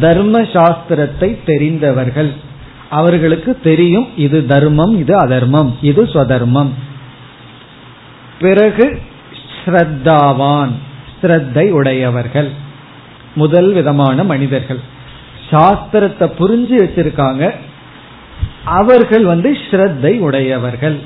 [0.00, 2.45] தர்ம சாஸ்திரத்தை தெரிந்தவர்கள்.
[2.90, 6.68] அவர்களுக்கு தெரியும் இது தர்மம் இது அதர்மம் இது ஸ்வதர்மம்.
[8.40, 9.02] பிறகு
[9.64, 10.70] ஸ்ரத்தாவான்
[11.22, 12.52] ஸ்ரத்தை உடையவர்கள்
[13.34, 14.80] முதல் விதமான மனிதர்கள்.
[15.50, 17.54] சாஸ்திரத்தை புரிஞ்சு வச்சிருக்காங்க.
[18.64, 21.00] அவர்கள் வந்து ஸ்ரத்தை உடையவர்கள்.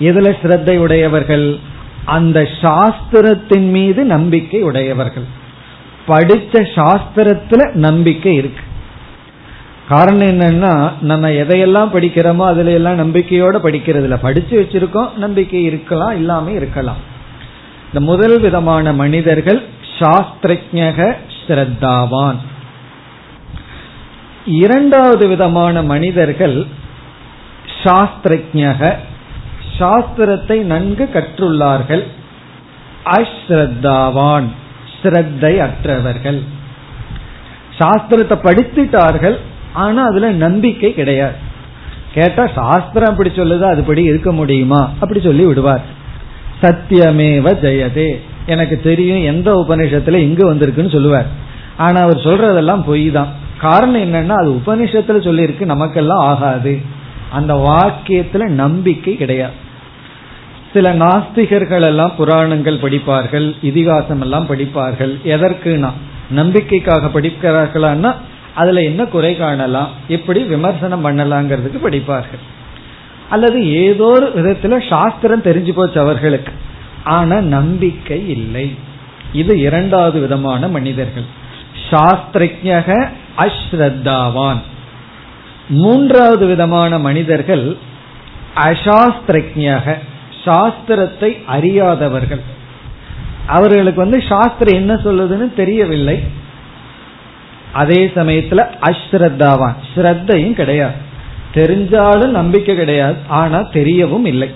[0.00, 1.58] எதுல ஸ்ரத்தை உடையவர்கள்?
[2.04, 5.24] அந்த சாஸ்திரத்தின் மீது நம்பிக்கை உடையவர்கள்.
[6.06, 8.62] படித்த சாஸ்திரத்துல நம்பிக்கை இருக்கு.
[9.88, 16.50] காரணம் என்னன்னா நம்ம எதையெல்லாம் படிக்கிறோமோ அதுல எல்லாம் நம்பிக்கையோட படிக்கிறது இல்ல படிச்சு வச்சிருக்கோம் நம்பிக்கை இருக்கலாம் இல்லாம
[16.50, 16.96] இருக்கலாம்.
[17.86, 19.62] இந்த முதல் விதமான மனிதர்கள்
[19.98, 21.16] சாஸ்திரஜக
[21.46, 22.36] ஸ்ரத்தாவான்.
[24.44, 26.66] இரண்டாவது விதமான மனிதர்கள்
[27.84, 28.96] சாஸ்திரஜக.
[29.78, 32.04] சாஸ்திரத்தை நன்கு கற்றுள்ளார்கள்.
[33.04, 34.48] அஸ்ரத்தாவான்
[35.02, 36.42] ஸ்ரத்தை அற்றவர்கள்.
[37.78, 39.38] சாஸ்திரத்தை படித்துட்டார்கள்
[39.74, 41.34] ஆனா அதுல நம்பிக்கை கிடையாது.
[42.14, 43.66] கேட்டா சாஸ்திரம் அப்படி சொல்லுது?
[43.72, 44.90] அதுபடி இருக்க முடியுமா?
[45.00, 45.84] அப்படி சொல்லி விடுவார்.
[46.62, 48.20] சத்தியமேவ ஜெயதே.
[48.46, 51.26] எனக்கு தெரியும் எந்த உபநிஷத்துல இங்க வந்திருக்குன்னு சொல்லுவார்.
[51.76, 56.80] ஆனா அவர் சொல்றதெல்லாம் பொய் தான் காரணம் என்னன்னா அது உபனிஷத்துல சொல்லியிருக்கு நமக்கெல்லாம் ஆகாது.
[57.30, 59.52] அந்த வாக்கியத்துல நம்பிக்கை கிடையாது.
[60.72, 65.18] சில நாஸ்திகர்கள் எல்லாம் புராணங்கள் படிப்பார்கள் இதிகாசம் எல்லாம் படிப்பார்கள்.
[65.24, 65.90] எதற்குனா
[66.30, 68.14] நம்பிக்கைக்காக படிக்கிறார்களான்னா
[68.54, 72.42] அதுல என்ன குறை காணலாம் எப்படி விமர்சனம் பண்ணலாங்கிறதுக்கு படிப்பார்கள்.
[73.30, 76.52] அல்லது ஏதோ ஒரு விதத்துல சாஸ்திரம் தெரிஞ்சு போச்சு அவர்களுக்கு.
[77.04, 78.74] ஆனா நம்பிக்கை இல்லை.
[79.32, 81.24] இது இரண்டாவது விதமான மனிதர்கள்.
[81.90, 84.62] சாஸ்திரஜக அஸ்ரத்தாவான்.
[85.68, 87.76] மூன்றாவது விதமான மனிதர்கள்
[88.56, 89.96] அசாஸ்திரஜக
[90.44, 92.40] சாஸ்திரத்தை அறியாதவர்கள்.
[93.46, 96.42] அவர்களுக்கு வந்து சாஸ்திரம் என்ன சொல்லுதுன்னு தெரியவில்லை.
[97.74, 100.98] அதே சமயத்துல அஸ்ரத்தாவான் ஸ்ரத்தையும் கிடையாது.
[101.54, 103.16] தெரிஞ்சாலும் நம்பிக்கை கிடையாது.
[103.28, 104.50] ஆனா தெரியவும் இல்லை.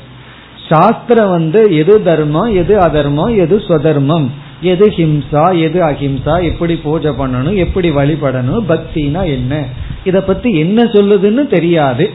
[0.68, 4.28] சாஸ்திரம் வந்து எது தர்மம் எது அதர்மம் எது ஸ்வதர்மம்?
[4.60, 6.34] எது ஹிம்சா எது அஹிம்சா?
[6.42, 9.64] எப்படி பூஜை பண்ணணும் எப்படி வழிபடணும் பக்தினா என்ன?
[10.04, 12.10] இத பத்தி என்ன சொல்லுதுன்னு தெரியாது.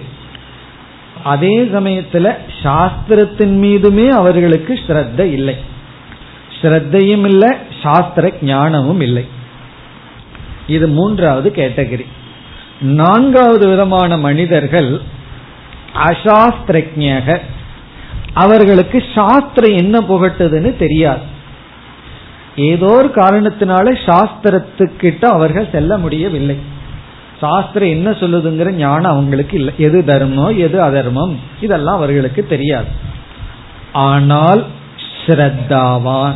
[1.23, 5.55] அதே சமயத்துல சாஸ்திரத்தின் மீதுமே அவர்களுக்கு ஸ்ரத்த இல்லை.
[6.61, 7.49] ஸ்ரத்தையும் இல்லை
[7.83, 9.25] சாஸ்திர ஞானமும் இல்லை.
[10.67, 12.05] இது மூன்றாவது கேட்டகரி.
[12.81, 15.01] நான்காவது விதமான மனிதர்கள்
[15.93, 17.39] அசாஸ்திரஜக
[18.33, 21.21] அவர்களுக்கு சாஸ்திரம் என்ன புகட்டுதுன்னு தெரியாது.
[22.55, 26.57] ஏதோ ஒரு காரணத்தினால சாஸ்திரத்துக்கிட்ட அவர்கள் செல்ல முடியவில்லை.
[27.39, 29.73] சாஸ்திரம் என்ன சொல்லுதுங்கிற ஞானம் அவங்களுக்கு இல்லை.
[29.77, 32.85] எது தர்மம் எது அதர்மம் இதெல்லாம் அவர்களுக்கு தெரியாது.
[33.93, 34.65] ஆனால்
[35.25, 36.35] ஸ்ரத்தாவான்.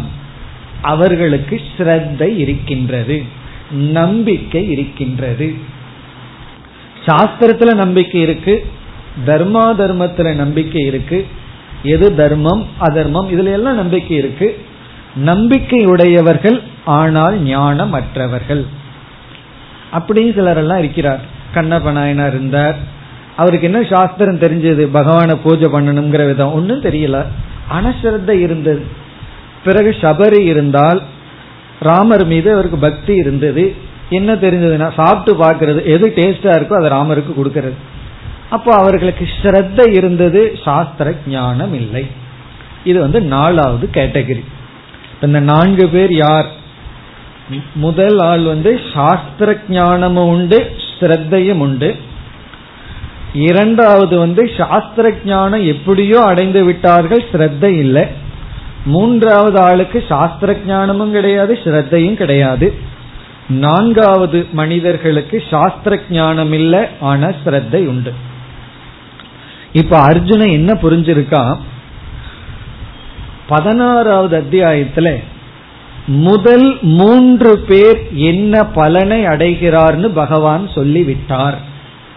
[0.81, 3.23] அவர்களுக்கு ஸ்ரத்தை இருக்கின்றது.
[3.71, 5.55] நம்பிக்கை இருக்கின்றது.
[7.05, 8.67] சாஸ்திரத்துல நம்பிக்கை இருக்கு
[9.25, 11.27] தர்மா தர்மத்துல நம்பிக்கை இருக்கு
[11.83, 14.65] எது தர்மம் அதர்மம் இதுல எல்லாம் நம்பிக்கை இருக்கு.
[15.25, 18.65] நம்பிக்கையுடையவர்கள் ஆனால் ஞானம் அற்றவர்கள்
[19.91, 21.19] அப்படியும் சிலர் எல்லாம் இருக்கிறார்.
[21.55, 22.75] கண்ணப்ப நாயனார் இருந்தார்.
[23.35, 24.83] அவருக்கு என்ன சாஸ்திரம் தெரிஞ்சது?
[24.91, 26.53] பகவானை பூஜை பண்ணணுங்கிற விதம்.
[26.53, 27.25] ஒன்றும் தெரியல.
[27.71, 28.85] அனஸ்ரத்த இருந்தது.
[29.63, 31.01] பிறகு சபரி இருந்தால்
[31.79, 33.75] ராமர் மீது அவருக்கு பக்தி இருந்தது.
[34.09, 37.77] என்ன தெரிஞ்சதுன்னா சாப்பிட்டு பார்க்கறது எது டேஸ்டா இருக்கோ அதை ராமருக்கு கொடுக்கறது.
[38.49, 42.05] அப்போ அவர்களுக்கு ஸ்ரத்த இருந்தது சாஸ்திர ஞானம் இல்லை.
[42.83, 44.43] இது வந்து நாலாவது கேட்டகரி
[45.21, 46.47] இந்த நான்கு பேர் யார்?
[47.73, 51.89] முதல் ஆள் வந்து சாஸ்திர ஞானமும் உண்டு ஸ்ரத்தையும் உண்டு.
[53.33, 58.05] இரண்டாவது வந்து சாஸ்திர ஞானம் எப்படியோ அடைந்து விட்டார்கள் ஸ்ரத்த இல்லை.
[58.85, 62.73] மூன்றாவது ஆளுக்கு சாஸ்திர ஞானமும் கிடையாது ஸ்ரத்தையும் கிடையாது.
[63.47, 68.13] நான்காவது மனிதர்களுக்கு சாஸ்திர ஞானம் இல்லை ஆன ஸ்ரத்தை உண்டு.
[69.73, 71.57] இப்ப அர்ஜுனன் என்ன புரிஞ்சிருக்கான்
[73.47, 75.15] பதினாறாவது அத்தியாயத்துல
[76.05, 81.57] முதல் மூன்று பேர் என்ன பலனை அடைகிறார்னு பகவான் சொல்லிவிட்டார்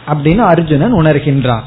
[0.07, 1.62] அப்படின்னு அர்ஜுனன் உணர்கின்றான்.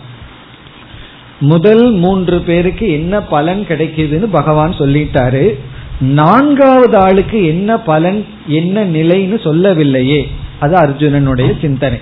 [1.39, 5.59] முதல் மூன்று பேருக்கு என்ன பலன் கிடைக்குதுன்னு பகவான் சொல்லிட்டாரு.
[5.99, 10.31] நான்காவது ஆளுக்கு என்ன பலன் என்ன நிலைன்னு சொல்லவில்லையே.
[10.59, 11.99] அது அர்ஜுனனுடைய சிந்தனை.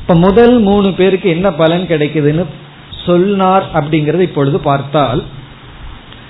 [0.00, 2.46] இப்ப முதல் மூணு பேருக்கு என்ன பலன் கிடைக்குதுன்னு
[3.06, 5.24] சொன்னார் அப்படிங்கறது இப்பொழுது பார்த்தால்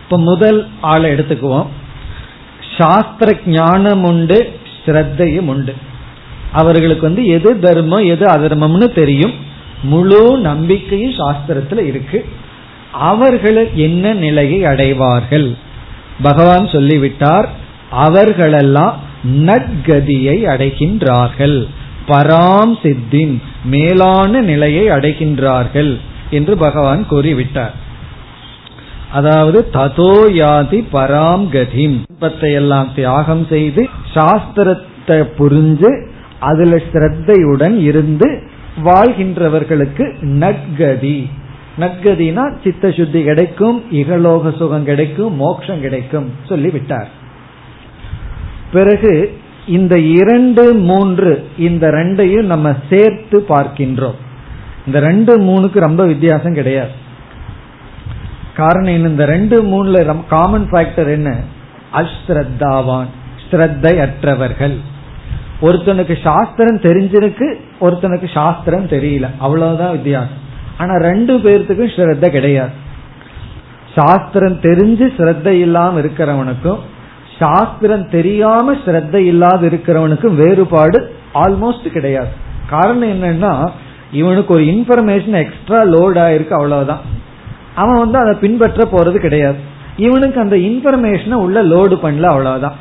[0.02, 1.66] இப்ப முதல் ஆளை எடுத்துக்குவோம்.
[2.78, 5.74] சாஸ்திர ஞானம் உண்டு ஸ்ரத்தையும் உண்டு.
[6.52, 9.48] அவர்களுக்கு வந்து எது தர்மம் எது அதர்மம்னு தெரியும்.
[9.82, 12.24] முழு நம்பிக்கையும் சாஸ்திரத்துல இருக்கு.
[12.92, 15.56] அவர்கள் என்ன நிலையை அடைவார்கள்?
[16.22, 17.48] பகவான் சொல்லிவிட்டார்
[17.90, 21.66] அவர்களெல்லாம் நற்கதியை அடைகின்றார்கள்.
[22.08, 25.98] பராம் சித்தின் மேலான நிலையை அடைகின்றார்கள்
[26.30, 27.70] என்று பகவான் கூறிவிட்டார்.
[29.12, 31.98] அதாவது ததோ யாதி பராம் கதிம்.
[32.40, 36.06] எல்லாம் தியாகம் செய்து சாஸ்திரத்தை புரிஞ்சு
[36.40, 38.42] அதுல ஸ்ரத்தையுடன் இருந்து
[38.84, 41.28] வாழ்கின்றவர்களுக்கு நற்கதி.
[41.78, 47.08] நட்கதினா சித்த சுத்தி கிடைக்கும் இகலோக சுகம் கிடைக்கும் மோட்சம் கிடைக்கும் சொல்லிவிட்டார்.
[48.72, 54.18] பிறகு இந்த இரண்டு மூன்று இந்த ரெண்டையும் நம்ம சேர்த்து பார்க்கின்றோம்.
[54.86, 56.90] இந்த ரெண்டு மூணுக்கு ரொம்ப வித்தியாசம் கிடையாது.
[58.56, 61.38] காரணம் இந்த ரெண்டு மூணுல காமன் ஃபேக்டர் என்ன?
[61.94, 63.06] அஸ்ரத்தாவான்
[63.50, 64.76] ஸ்ரத்தை அற்றவர்கள்
[65.62, 69.30] ஒருத்தனுக்கு சாஸ்திரம் தெரிஞ்சிருக்கு ஒருத்தனுக்கு சாஸ்திரம் தெரியல.
[69.38, 70.48] அவ்வளவுதான் வித்தியாசம்.
[70.78, 72.70] ஆனா ரெண்டு பேர்த்துக்கும் ஸ்ரத்த கிடையாது.
[73.94, 76.78] சாஸ்திரம் தெரிஞ்சு ஸ்ரத்த இல்லாம இருக்கிறவனுக்கும்
[77.38, 82.28] சாஸ்திரம் தெரியாம ஸ்ரத்த இல்லாத இருக்கிறவனுக்கும் வேறுபாடு ஆல்மோஸ்ட் கிடையாது.
[82.70, 83.70] காரணம் என்னன்னா
[84.12, 87.00] இவனுக்கு ஒரு இன்ஃபர்மேஷன் எக்ஸ்ட்ரா லோட் ஆயிருக்கு அவ்வளவுதான்.
[87.74, 89.58] அவன் வந்து அதை பின்பற்ற போறது கிடையாது.
[89.96, 92.74] இவனுக்கு அந்த இன்ஃபர்மேஷனை உள்ள லோடு பண்ணல அவ்வளவுதான்.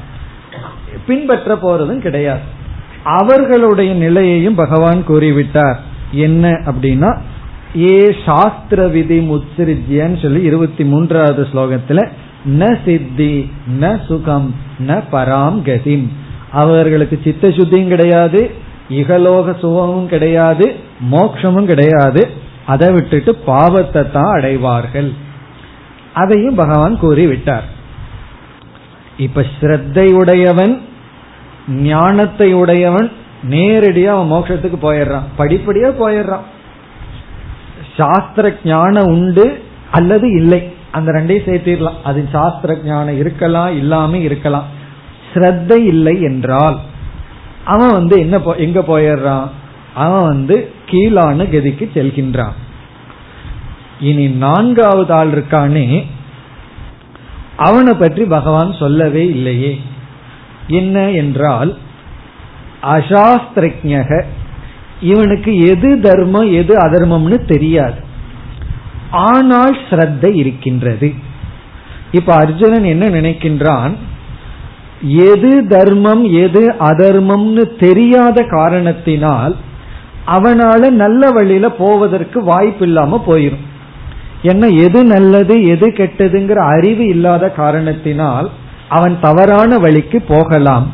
[1.07, 2.57] பின்பற்ற போறதும் கிடையாது.
[3.03, 5.75] அவர்களுடைய நிலையையும் பகவான் கூறிவிட்டார்.
[6.11, 7.17] என்ன அப்படின்னா
[7.77, 12.09] ஏ சாஸ்திர விதி முத்சிரிஜியன்னு சொல்லி இருபத்தி மூன்றாவது ஸ்லோகத்துல
[12.59, 14.55] ந சித்தி ந சுகம்
[14.87, 16.07] ந பராம் கதிம்.
[16.51, 18.51] அவர்களுக்கு சித்த சுத்தியும் கிடையாது
[18.89, 20.75] இகலோக சுகமும் கிடையாது
[21.11, 22.27] மோக்ஷமும் கிடையாது.
[22.65, 25.13] அதை விட்டுட்டு பாவத்தை தான் அடைவார்கள்.
[26.13, 27.67] அதையும் பகவான் கூறிவிட்டார்.
[29.17, 30.79] இப்ப ஸ்ரத்தையுடையவன்
[31.69, 33.11] ஞானத்தை உடையவன்
[33.49, 35.23] நேரடியா அவன் மோட்சத்துக்கு போயிடுறான்.
[35.37, 36.45] படிப்படியா போயிடுறான்.
[37.97, 40.71] சாஸ்திர ஞானம் உண்டு அல்லது இல்லை.
[40.91, 42.01] அந்த ரெண்டையும் சேர்த்திடலாம்.
[42.03, 44.63] அது சாஸ்திர ஞானம் இருக்கலாம் இல்லாம இருக்கலாம்.
[45.33, 46.77] ஸ்ரத்தை இல்லை என்றால்
[47.65, 49.47] அவன் வந்து என்ன எங்க போயிடுறான்?
[49.93, 52.53] அவன் வந்து கீழான கதிக்கு செல்கின்றான்.
[53.99, 56.05] இனி நான்காவது ஆள் இருக்கானே
[57.55, 59.81] அவனை பற்றி பகவான் சொல்லவே இல்லையே.
[60.69, 61.77] என்ன என்றால்
[62.81, 64.23] அசாஸ்திரஜக
[65.01, 67.99] இவனுக்கு எது தர்மம் எது அதர்மம்னு தெரியாது.
[69.11, 71.13] ஆனால் ஸ்ரத்த இருக்கின்றது.
[72.11, 73.93] இப்ப அர்ஜுனன் என்ன நினைக்கின்றான்?
[75.01, 79.55] எது தர்மம் எது அதர்மம்னு தெரியாத காரணத்தினால்
[80.27, 83.65] அவனால நல்ல வழியில போவதற்கு வாய்ப்பு இல்லாம போயிடும்
[84.41, 88.49] என்ன எது நல்லது எது கெட்டதுங்கிற அறிவு இல்லாத காரணத்தினால்
[88.89, 90.87] அவன் தவறான வழிக்கு போகலாம்.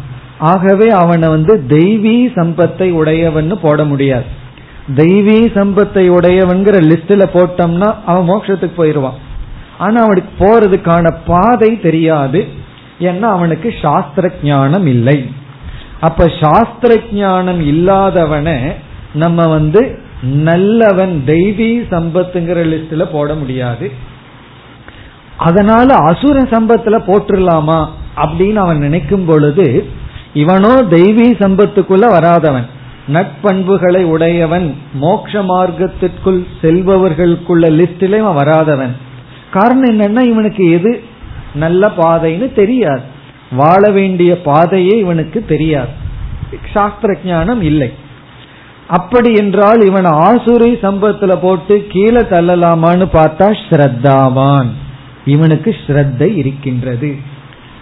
[0.51, 4.27] ஆகவே அவனை வந்து தெய்வீ சம்பத்தை உடையவன் போட முடியாது.
[4.97, 9.19] தெய்வீ சம்பத்தை உடையவன்கிற லிஸ்ட்ல போட்டோம்னா அவன் மோட்சத்துக்கு போயிடுவான்
[9.77, 12.41] ஆனா அவனுக்கு போறதுக்கான பாதை தெரியாது.
[12.99, 15.17] ஏன்னா அவனுக்கு சாஸ்திர ஞானம் இல்லை.
[16.07, 18.57] அப்ப சாஸ்திர ஞானம் இல்லாதவனை
[19.23, 19.81] நம்ம வந்து
[20.49, 23.87] நல்லவன் தெய்வீ சம்பத்துங்கிற லிஸ்ட்ல போட முடியாது.
[25.37, 27.85] அதனால அசுர சம்பத்துல போட்டுடலாமா
[28.17, 29.85] அப்படின்னு அவன் நினைக்கும் பொழுது
[30.33, 32.65] இவனோ தெய்வீ சம்பத்துக்குள்ள வராதவன்.
[33.13, 38.91] நட்பண்புகளை உடையவன் மோட்ச மார்க்கத்திற்குள் செல்பவர்களுக்குள்ள லிஸ்டிலே அவன் வராதவன்.
[39.51, 41.03] காரணம் என்னன்னா இவனுக்கு எது
[41.53, 43.01] நல்ல பாதைன்னு தெரியாது.
[43.51, 45.87] வாழ வேண்டிய பாதையே இவனுக்கு தெரியாது.
[46.73, 47.93] சாஸ்திர ஞானம் இல்லை.
[48.87, 54.67] அப்படி என்றால் இவன் ஆசுரி சம்பத்துல போட்டு கீழே தள்ளலாமான்னு பார்த்தா ஸ்ரத்தாவான்.
[55.25, 57.15] இவனுக்கு ஸ்ரத்தை இருக்கின்றது.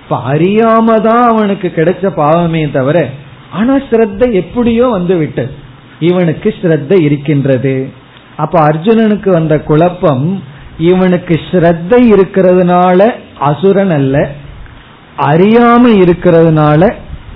[0.04, 3.10] இப்ப அறியாம தான் அவனுக்கு கிடைச்ச பாவமே தவிர
[3.52, 5.54] ஆனா ஸ்ரத்த எப்படியோ வந்து விட்டது
[6.00, 7.90] இவனுக்கு ஸ்ரத்த இருக்கின்றது.
[8.38, 10.44] அப்ப அர்ஜுனனுக்கு வந்த குழப்பம்
[10.78, 14.32] இவனுக்கு ஸ்ரத்தை இருக்கிறதுனால அசுரன் அல்ல
[15.18, 16.82] அறியாம இருக்கிறதுனால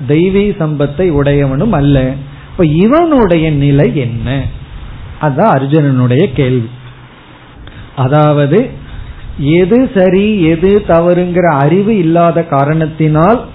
[0.07, 2.13] தெய்வீ சம்பத்தை உடையவனும் அல்ல.
[2.51, 4.43] இப்ப இவனுடைய நிலை என்ன?
[5.19, 6.69] அதுதான் அர்ஜுனனுடைய கேள்வி.
[7.95, 8.71] அதாவது
[9.39, 13.45] எது சரி எது தவறுங்கிற அறிவு இல்லாத காரணத்தினால்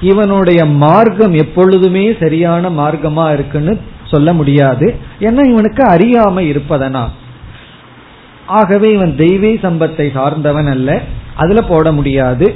[0.00, 4.94] இவனுடைய மார்க்கம் எப்பொழுதுமே சரியான மார்க்கமா இருக்குன்னு சொல்ல முடியாது.
[5.20, 7.10] ஏன்னா இவனுக்கு அறியாம இருப்பதனால்.
[8.46, 11.02] ஆகவே இவன் தெய்வீ சம்பத்தை சார்ந்தவன் அல்ல.
[11.34, 12.54] அதுல போட முடியாது.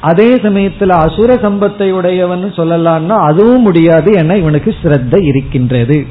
[0.00, 6.06] அதே சமயத்துல அசுர சம்பத்தை உடையவன் சொல்லலாம்னா அதுவும் முடியாது என இவனுக்கு ஸ்ரத்த இருக்கின்றது.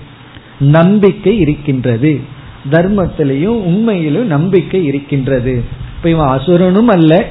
[0.60, 2.22] நம்பிக்கை இருக்கின்றது.
[2.70, 5.86] தர்மத்திலையும் உண்மையிலும் நம்பிக்கை இருக்கின்றது.
[6.10, 7.26] இப்ப இவன் அசுரனும் அல்ல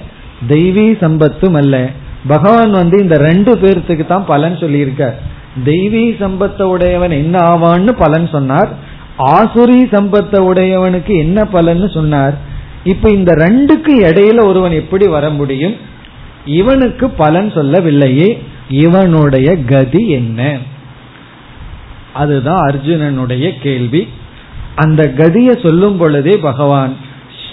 [0.49, 1.91] தெய்வீ சம்பத்தும் அல்ல.
[2.27, 5.15] பகவான் வந்து இந்த ரெண்டு பேர்த்துக்கு தான் பலன் சொல்லியிருக்கார்.
[5.65, 8.69] தெய்வீ சம்பத்தை உடையவன் என்ன ஆவான்னு பலன் சொன்னார்.
[9.19, 12.35] ஆசுரி சம்பத்தை உடையவனுக்கு என்ன பலன்னு சொன்னார்.
[12.85, 15.77] இப்ப இந்த ரெண்டுக்கு இடையில ஒருவன் எப்படி வர முடியும்?
[16.45, 20.59] இவனுக்கு பலன் சொல்லவில்லையே இவனுடைய கதி என்ன?
[22.13, 24.09] அதுதான் அர்ஜுனனுடைய கேள்வி.
[24.75, 26.97] அந்த கதியை சொல்லும் பொழுதே பகவான்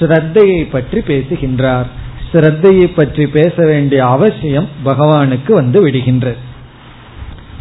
[0.03, 1.87] ஸ்ரத்தையை பற்றி பேசுகின்றார்.
[2.33, 6.35] ஸ்ரத்தையை பற்றி பேச வேண்டிய அவசியம் பகவானுக்கு வந்து விடுகின்றது.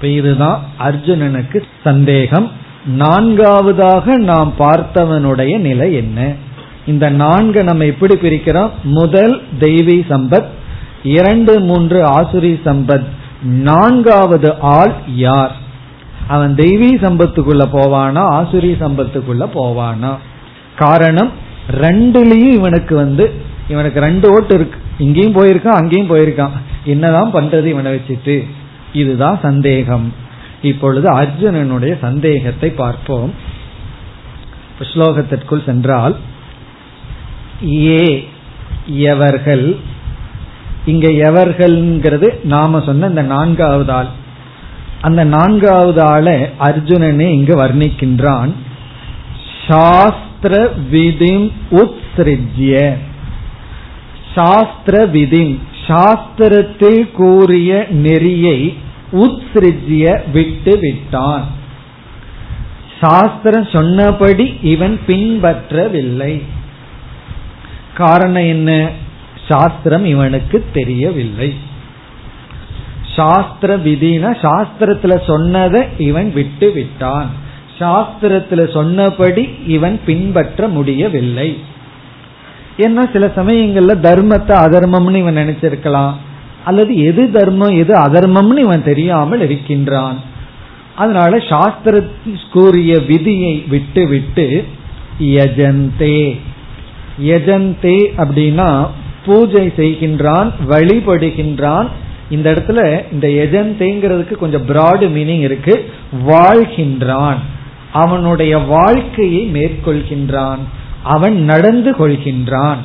[0.02, 2.50] இதுதான் அர்ஜுனனுக்கு சந்தேகம்.
[2.86, 6.32] நான்காவதாக நாம் பார்த்தவனுடைய நிலை என்ன?
[6.86, 8.70] இந்த நான்கு நம்ம எப்படி பிரிக்கிறோம்?
[8.82, 10.46] முதல் தெய்வீ சம்பத்
[11.02, 13.06] இரண்டு மூன்று ஆசுரி சம்பத்
[13.42, 15.56] நான்காவது ஆள் யார்?
[16.28, 20.16] அவன் தெய்வீ சம்பத்துக்குள்ள போவானா ஆசுரி சம்பத்துக்குள்ள போவானா?
[20.76, 23.32] காரணம் ரெண்டுலயும் இவனுக்கு வந்து
[23.68, 24.78] இவனுக்கு ரெண்டு ஓட்டு இருக்கு.
[24.98, 26.50] இங்கேயும் போயிருக்கான் அங்கேயும் போயிருக்கான்.
[26.84, 28.46] என்னதான் பண்றது இவனை வச்சுட்டு?
[28.92, 30.14] இதுதான் சந்தேகம்.
[30.62, 33.34] இப்பொழுது அர்ஜுனனுடைய சந்தேகத்தை பார்ப்போம்.
[34.78, 36.16] ஸ்லோகத்திற்குள் சென்றால்
[37.66, 38.28] ஏ
[38.86, 39.76] எவர்கள்?
[40.84, 44.06] இங்க எவர்கள்ங்கிறது நாம சொன்ன இந்த நான்காவது ஆள்.
[45.00, 48.52] அந்த நான்காவது ஆளை அர்ஜுனனே இங்கு வர்ணிக்கின்றான்.
[50.42, 52.96] சாஸ்திர விதிம் உத்ஸ்ரிஜ்ய.
[54.34, 58.76] சாஸ்திர விதிம் சாஸ்திரத்தில் கூறிய நெறியை
[59.12, 61.46] உத்ஸ்ரிஜ்ய விட்டு விட்டான்.
[63.00, 66.42] சாஸ்திரம் சொன்னபடி இவன் பின்பற்றவில்லை.
[67.94, 68.90] காரணம் என்ன?
[69.48, 71.54] சாஸ்திரம் இவனுக்கு தெரியவில்லை.
[73.16, 77.41] சாஸ்திர விதினா சாஸ்திரத்துல சொன்னதை இவன் விட்டு விட்டான்.
[77.82, 81.58] சாஸ்திரத்துல சொன்னபடி இவன் பின்பற்ற முடியவில்லை.
[82.76, 86.12] ஏன்னா சில சமயங்கள்ல தர்மத்தை அதர்மம்னு இவன் நினைச்சிருக்கலாம்.
[86.64, 90.18] அல்லது எது தர்மம் எது அதர்மம்னு இவன் தெரியாமல் இருக்கின்றான்.
[90.96, 92.02] அதனால சாஸ்திர
[92.52, 94.64] கூறிய விதியை விட்டு விட்டு
[95.20, 96.38] யஜந்தே.
[97.22, 98.86] யஜந்தே அப்படின்னா
[99.26, 101.88] பூஜை செய்கின்றான் வழிபடுகின்றான்.
[102.30, 102.80] இந்த இடத்துல
[103.12, 105.90] இந்த எஜந்தேங்கிறதுக்கு கொஞ்சம் பிராடு மீனிங் இருக்கு.
[106.26, 107.40] வாழ்கின்றான்.
[107.92, 110.58] அவனுடைய வாழ்க்கையை மேற்கொள்கின்றான்.
[111.02, 112.76] அவன் நடந்து கொள்கின்றான்.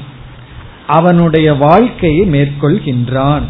[0.88, 3.42] அவனுடைய வாழ்க்கையை மேற்கொள்கின்றான்.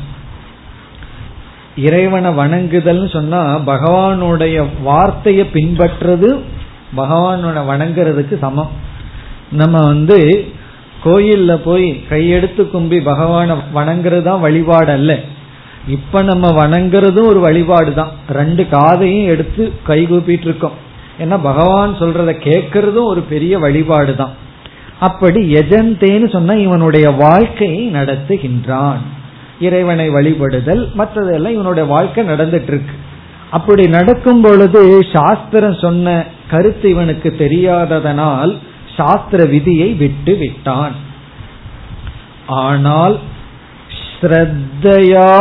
[1.76, 6.40] இறைவனை வணங்குதல்னு சொன்னா பகவானுடைய வார்த்தையை பின்பற்றது
[6.98, 8.70] பகவானோட வணங்குறதுக்கு சமம்.
[9.52, 10.46] நம்ம வந்து
[11.04, 15.20] கோயில்ல போய் கையெடுத்து கும்பி பகவானை வணங்குறது தான் வழிபாடு அல்ல
[15.88, 20.86] இப்ப நம்ம வணங்குறதும் ஒரு வழிபாடு தான் ரெண்டு காதையும் எடுத்து கை கூப்பிட்டு இருக்கோம்.
[21.20, 24.34] ஏன்னா பகவான் சொல்றத கேட்கறதும் ஒரு பெரிய வழிபாடு தான்
[25.00, 29.02] அப்படி எஜந்தேன்னு சொன்னா இவனுடைய வாழ்க்கையை நடத்துகின்றான்.
[29.60, 32.96] இறைவனை வழிபடுதல் மற்றதெல்லாம் இவனுடைய வாழ்க்கை நடந்துட்டு இருக்கு
[33.58, 34.82] அப்படி நடக்கும் பொழுது
[35.14, 36.16] சாஸ்திரம் சொன்ன
[36.52, 38.54] கருத்து இவனுக்கு தெரியாததனால்
[38.96, 40.96] சாஸ்திர விதியை விட்டு விட்டான்.
[42.64, 43.16] ஆனால்
[44.20, 45.32] ஸ்ரத்தையா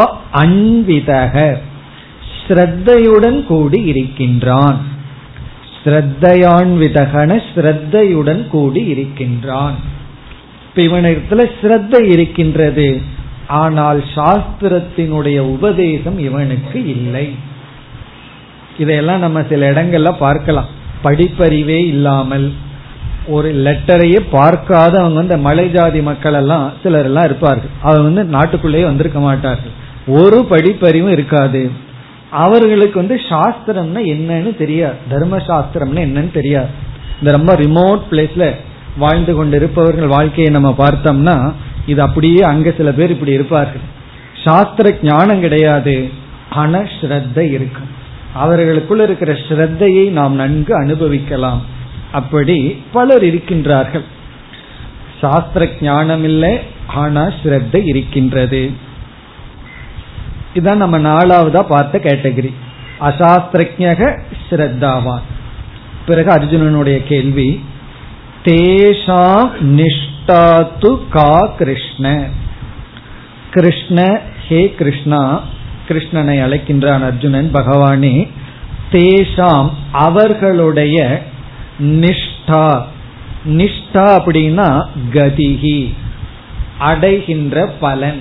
[0.42, 1.34] அன்விதக
[2.40, 4.78] ஸ்ரத்தையுடன் கூடி இருக்கின்றான்.
[5.86, 9.74] ஸ்ரத்தையான்விதகன ஸ்ரத்தையுடன் கூடி இருக்கின்றான்.
[10.68, 13.00] இப்ப இவனிடத்துல ஸ்ரத்தை இருக்கின்றது.
[13.46, 17.34] ஆனால் சாஸ்திரத்தினுடைய உபதேசம் இவனுக்கு இல்லை.
[18.78, 20.70] இதையெல்லாம் நம்ம சில இடங்கள்ல பார்க்கலாம்.
[21.04, 22.52] படிப்பறிவே இல்லாமல்
[23.26, 27.70] ஒரு லெட்டரையே பார்க்காத அவங்க வந்து மலை ஜாதி மக்கள் எல்லாம் சிலர் எல்லாம் இருப்பார்கள்.
[27.82, 29.74] அவங்க வந்து நாட்டுக்குள்ளேயே வந்திருக்க மாட்டார்கள்.
[30.06, 31.70] ஒரு படிப்பறிவும் இருக்காது.
[32.44, 34.98] அவர்களுக்கு வந்து சாஸ்திரம்னா என்னன்னு தெரியாது.
[35.08, 36.72] தர்ம சாஸ்திரம்னா என்னன்னு தெரியாது.
[37.20, 38.46] இந்த ரொம்ப ரிமோட் பிளேஸ்ல
[38.98, 41.36] வாழ்ந்து கொண்டு இருப்பவர்கள் வாழ்க்கையை நம்ம பார்த்தோம்னா
[41.86, 43.84] இது அப்படியே அங்க சில பேர் இப்படி இருப்பார்கள்.
[44.44, 45.96] சாஸ்திர ஞானம் கிடையாது.
[46.50, 47.90] ஆன ஸ்ரத்த இருக்கும்
[48.34, 51.62] அவர்களுக்குள்ள இருக்கிற ஸ்ரத்தையை நாம் நன்கு அனுபவிக்கலாம்.
[52.12, 52.56] அப்படி
[52.92, 54.04] பலர் இருக்கின்றார்கள்.
[55.20, 56.52] சாஸ்திர ஞானம் இல்லை
[57.02, 58.62] ஆனா ஸ்ரத்த இருக்கின்றது.
[60.56, 62.54] இதான் நம்ம நாலாவதா பார்த்த கேட்டகரி.
[63.00, 64.18] அசாஸ்திரஜக
[64.50, 65.22] ஸ்ரத்தாவான்
[66.06, 67.64] பிறகு அர்ஜுனனுடைய கேள்வி
[68.44, 72.22] தேஷாம் நிஷ்டாத்து கா கிருஷ்ண?
[73.50, 75.40] கிருஷ்ண ஹே கிருஷ்ணா
[75.88, 78.28] கிருஷ்ணனை அழைக்கின்றான் அர்ஜுனன் பகவானே
[78.92, 81.22] தேஷாம் அவர்களுடைய
[81.80, 82.82] நிஷ்டா.
[83.46, 85.94] நிஷ்டா அப்படின்னா கதிகி
[86.78, 88.20] அடைகின்ற பலன்.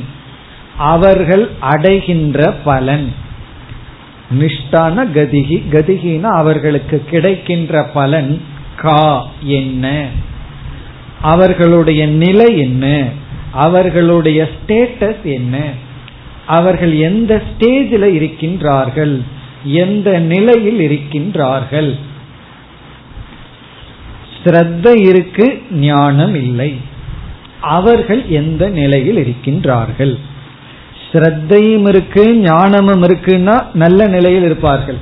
[0.78, 3.14] அவர்கள் அடைகின்ற பலன்.
[4.40, 8.42] நிஷ்டான கதிகி கதிகின அவர்களுக்கு கிடைக்கின்ற பலன்
[8.76, 10.08] கா என்ன?
[11.22, 13.10] அவர்களுடைய நிலை என்ன?
[13.52, 15.70] அவர்களுடைய ஸ்டேட்டஸ் என்ன?
[16.46, 19.22] அவர்கள் எந்த ஸ்டேஜில் இருக்கின்றார்கள்?
[19.64, 21.98] எந்த நிலையில் இருக்கின்றார்கள்?
[24.44, 26.78] ஸ்ரத்த இருக்கு ஞானம் இல்லை.
[27.62, 30.20] அவர்கள் எந்த நிலையில் இருக்கின்றார்கள்?
[31.16, 34.98] ஸ்ரத்தையும் இருக்கு ஞானமும் இருக்குன்னா நல்ல நிலையில் இருப்பார்கள்.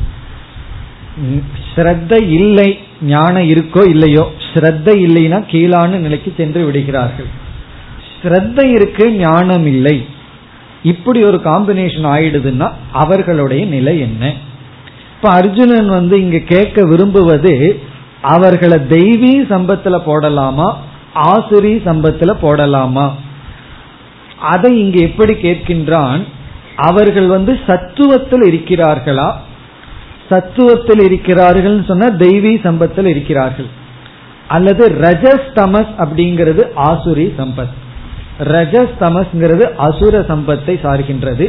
[1.69, 2.67] ஸ்ரத்த இல்லை
[3.01, 7.29] ஞானம் இருக்கோ இல்லையோ ஸ்ரத்த இல்லைன்னா கீழான நிலைக்கு சென்று விடுகிறார்கள்.
[8.17, 9.95] ஸ்ரத்த இருக்கு ஞானம் இல்லை.
[10.83, 14.23] இப்படி ஒரு காம்பினேஷன் ஆயிடுதுன்னா அவர்களுடைய நிலை என்ன?
[15.15, 17.53] இப்ப அர்ஜுனன் வந்து இங்க கேட்க விரும்புவது
[18.21, 20.67] அவர்களை தெய்வீ சம்பத்துல போடலாமா
[21.31, 23.05] ஆசிரி சம்பத்துல போடலாமா?
[24.51, 26.21] அதை இங்கு எப்படி கேட்கின்றான்?
[26.75, 29.29] அவர்கள் வந்து சத்துவத்தில் இருக்கிறார்களா?
[30.29, 33.69] சத்துவத்தில் இருக்கிறார்கள் சொன்னா தெய்வீ சம்பத்தில் இருக்கிறார்கள்.
[34.47, 37.75] அல்லது ரஜஸ் தமஸ் அப்படிங்கிறது ஆசுரி சம்பத்.
[38.53, 41.45] ரஜஸ் தமஸ்ங்கிறது அசுர சம்பத்தை சார்கின்றது.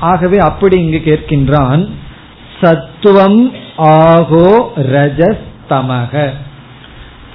[0.00, 1.82] ஆகவே அப்படி இங்கு கேட்கின்றான்
[2.60, 3.40] சத்துவம்
[3.76, 4.50] ஆகோ
[4.92, 6.30] ரஜஸ் தமக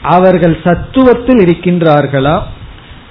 [0.01, 2.35] அவர்கள் சத்துவத்தில் இருக்கின்றார்களா?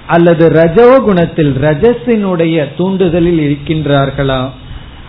[0.07, 4.49] அல்லது ரஜோகுணத்தில் ரஜஸினுடைய தூண்டுதலில் இருக்கின்றார்களா?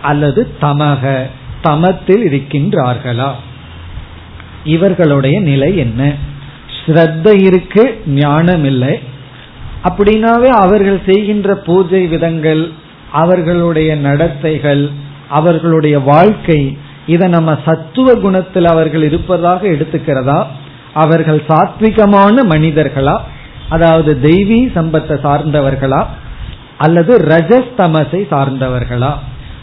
[0.01, 1.21] அல்லது தமக
[1.61, 3.31] தமத்தில் இருக்கின்றார்களா?
[4.63, 6.13] இவர்களுடைய நிலை என்ன?
[6.85, 8.99] ஸ்ரத்த இருக்கு ஞானம் இல்லை.
[9.83, 12.71] அப்படின்னாவே அவர்கள் செய்கின்ற பூஜை விதங்கள்
[13.11, 14.89] அவர்களுடைய நடத்தைகள்
[15.29, 16.77] அவர்களுடைய வாழ்க்கை
[17.07, 20.45] இதை நம்ம சத்துவ குணத்தில் அவர்கள் இருப்பதாக எடுத்துக்கிறதா?
[20.93, 23.19] அவர்கள் சாத்விகமான மனிதர்களா?
[23.69, 26.05] அதாவது தெய்வீ சம்பத்தை சார்ந்தவர்களா
[26.77, 29.11] அல்லது ரஜஸ் தமசை சார்ந்தவர்களா?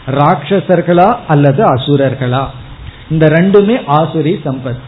[0.07, 2.43] ராட்சசர்களா அல்லது அசுரர்களா?
[3.09, 4.83] இந்த ரெண்டுமே ஆசுரி சம்பத்.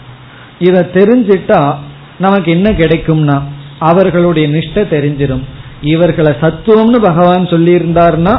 [0.59, 1.75] இதை தெரிஞ்சிட்டா
[2.17, 3.41] நமக்கு என்ன கிடைக்கும்னா
[3.79, 5.43] அவர்களுடைய நிஷ்ட தெரிஞ்சிடும்
[5.81, 8.35] இவர்களை சத்துவம்னு பகவான் சொல்லியிருந்தார்னா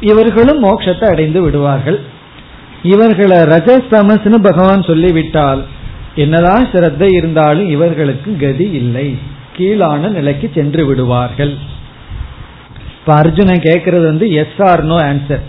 [0.00, 2.00] இவர்களும் மோட்சத்தை அடைந்து விடுவார்கள்.
[2.82, 5.62] இவர்களை ரஜஸ்தமஸ்னு பகவான் சொல்லிவிட்டால்
[6.14, 9.18] என்னதான் சிரத்தை இருந்தாலும் இவர்களுக்கு கதி இல்லை.
[9.62, 11.54] கீழான நிலைக்கு சென்று விடுவார்கள்.
[12.98, 15.42] இப்ப அர்ஜுனன் கேட்கறது வந்து எஸ் ஆர் நோ ஆன்சர்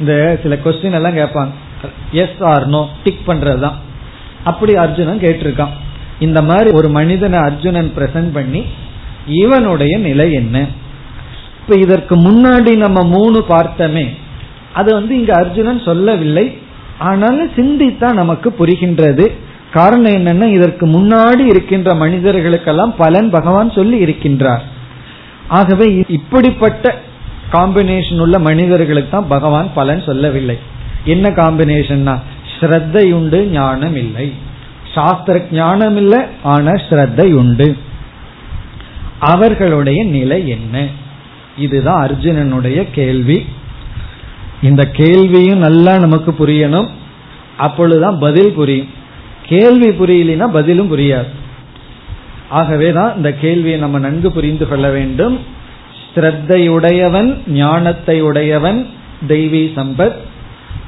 [0.00, 1.52] இந்த சில கொஸ்டின் எல்லாம் கேட்பாங்க.
[2.12, 3.78] எஸ் ஆர் நோ டிக் பண்றதுதான்.
[4.44, 5.74] அப்படி அர்ஜுனன் கேட்டிருக்கான்.
[6.18, 8.62] இந்த மாதிரி ஒரு மனிதனை அர்ஜுனன் பிரசன்ட் பண்ணி
[9.42, 10.56] இவனுடைய நிலை என்ன?
[11.60, 14.06] இப்ப இதற்கு முன்னாடி நம்ம மூணு பார்த்தமே
[14.72, 16.46] அது வந்து இங்க அர்ஜுனன் சொல்லவில்லை.
[16.98, 19.26] ஆனாலும் சிந்தித்தா நமக்கு புரிகின்றது.
[19.72, 24.64] காரணம் என்னன்னா இதற்கு முன்னாடி இருக்கின்ற மனிதர்களுக்கெல்லாம் பலன் பகவான் சொல்லி இருக்கின்றார்.
[25.48, 26.94] ஆகவே இப்படிப்பட்ட
[27.52, 30.58] காம்பினேஷன் உள்ள மனிதர்களுக்கு தான் பகவான் பலன் சொல்லவில்லை.
[31.04, 32.14] என்ன காம்பினேஷன்னா
[32.54, 34.26] ஸ்ரத்தை உண்டு ஞானம் இல்லை
[34.94, 37.68] சாஸ்திர ஞானம் இல்லை ஆன ஸ்ரத்தை உண்டு
[39.18, 40.76] அவர்களுடைய நிலை என்ன?
[41.56, 43.38] இதுதான் அர்ஜுனனுடைய கேள்வி.
[44.62, 46.88] இந்த கேள்வியும் நல்லா நமக்கு புரியணும்.
[47.56, 49.00] அப்பொழுதுதான் பதில் புரியும்.
[49.46, 51.30] கேள்வி புரியலனா பதிலும் புரியாது.
[52.48, 55.40] ஆகவேதான் இந்த கேள்வியை நம்ம நன்கு புரிந்து கொள்ள வேண்டும்.
[56.14, 58.86] ஸ்ரத்தையுடையவன் ஞானத்தை உடையவன்
[59.28, 60.14] தெய்வீ சம்பத்.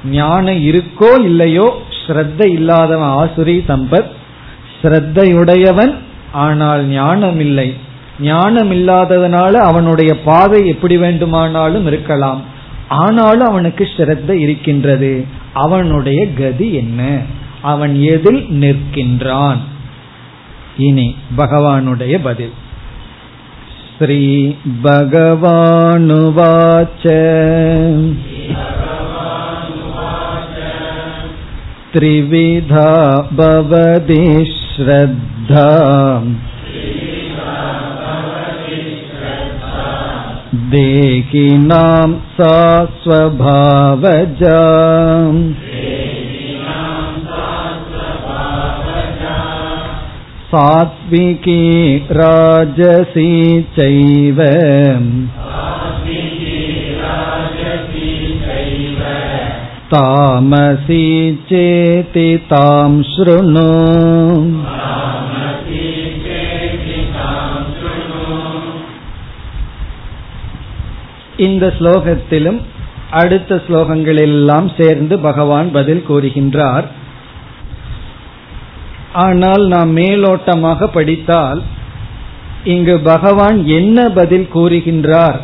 [0.05, 4.11] ஞானம் இருக்கோ இல்லையோ ஸ்ரத்த இல்லாதவன் ஆசுரி சம்பத்.
[4.82, 5.94] ஸ்ரத்தையுடையவன்
[6.32, 7.74] ஆனால் ஞானம் இல்லை.
[8.20, 12.42] ஞானம் இல்லாததுனால அவனுடைய பாதை எப்படி வேண்டுமானாலும் இருக்கலாம்.
[12.88, 15.24] ஆனாலும் அவனுக்கு ஸ்ரத்த இருக்கின்றது.
[15.52, 17.18] அவனுடைய கதி என்ன?
[17.63, 19.61] அவன் எதில் நிற்கின்றான்
[20.77, 21.07] இனி
[21.38, 22.55] பகவானுடைய பதில்
[23.91, 24.23] ஸ்ரீ
[24.84, 25.45] பகவானுவாச்ச
[31.93, 32.89] त्रिविधा
[33.32, 35.69] भवति श्रद्धा
[40.73, 42.57] देहिनां सा
[43.03, 44.59] स्वभावजा
[50.53, 51.61] सात्विकी
[52.11, 53.32] राजसी
[53.75, 54.39] चैव
[59.93, 61.05] तामसी
[61.49, 63.69] चेति तां शृणु
[71.45, 72.59] இந்த ஸ்லோகத்திலும்
[73.11, 76.88] அடுத்த ஸ்லோகங்களெல்லாம் சேர்ந்து பகவான் பதில் கூறுகின்றார்
[79.14, 81.62] ஆனால் நாம் மேலோட்டமாக படித்தால்
[82.64, 85.38] இங்கு பகவான் என்ன பதில் கூறுகின்றார்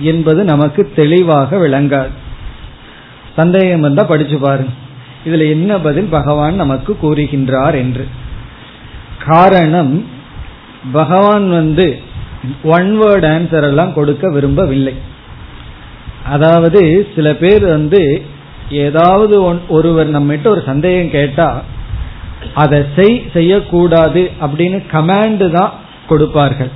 [0.00, 2.14] என்பது நமக்கு தெளிவாக விளங்காது.
[3.36, 4.72] சந்தேகம் வந்தா படிச்சு பாருங்க.
[5.26, 8.06] இதுல என்ன பதில் பகவான் நமக்கு கூறுகின்றார் என்று.
[9.26, 10.06] காரணம்
[10.92, 11.98] பகவான் வந்து
[12.62, 14.94] ஒன் வேர்ட் ஆன்சர் எல்லாம் கொடுக்க விரும்பவில்லை.
[16.24, 18.22] அதாவது சில பேர் வந்து
[18.70, 19.34] ஏதாவது
[19.68, 21.62] ஒருவர் நம்மகிட்ட ஒரு சந்தேகம் கேட்டா
[22.54, 25.72] அதை செய் செய்யக்கூடாது அப்படின்னு கமாண்டு தான்
[26.08, 26.70] கொடுப்பார்கள்.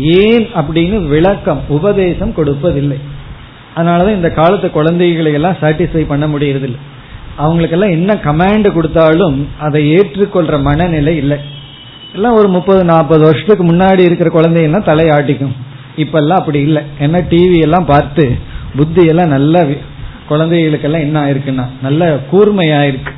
[0.00, 2.98] ஏன் அப்படின்னு விளக்கம் உபதேசம் கொடுப்பதில்லை.
[3.76, 6.78] அதனாலதான் இந்த காலத்து குழந்தைகளை எல்லாம் சாட்டிஸ்ஃபை பண்ண முடியறதில்லை.
[7.36, 11.38] அவங்களுக்கெல்லாம் என்ன கமாண்ட் கொடுத்தாலும் அதை ஏற்றுக்கொள்ற மனநிலை இல்லை.
[12.14, 15.54] எல்லாம் ஒரு முப்பது நாற்பது வருஷத்துக்கு முன்னாடி இருக்கிற குழந்தைகள்லாம் தலையாட்டிக்கும்.
[15.96, 16.82] இப்பெல்லாம் அப்படி இல்லை.
[17.00, 18.36] ஏன்னா டிவி எல்லாம் பார்த்து
[18.76, 19.66] புத்தி எல்லாம் நல்ல
[20.28, 23.12] குழந்தைகளுக்கெல்லாம் என்ன ஆயிருக்குன்னா நல்ல கூர்மையாயிருக்கு.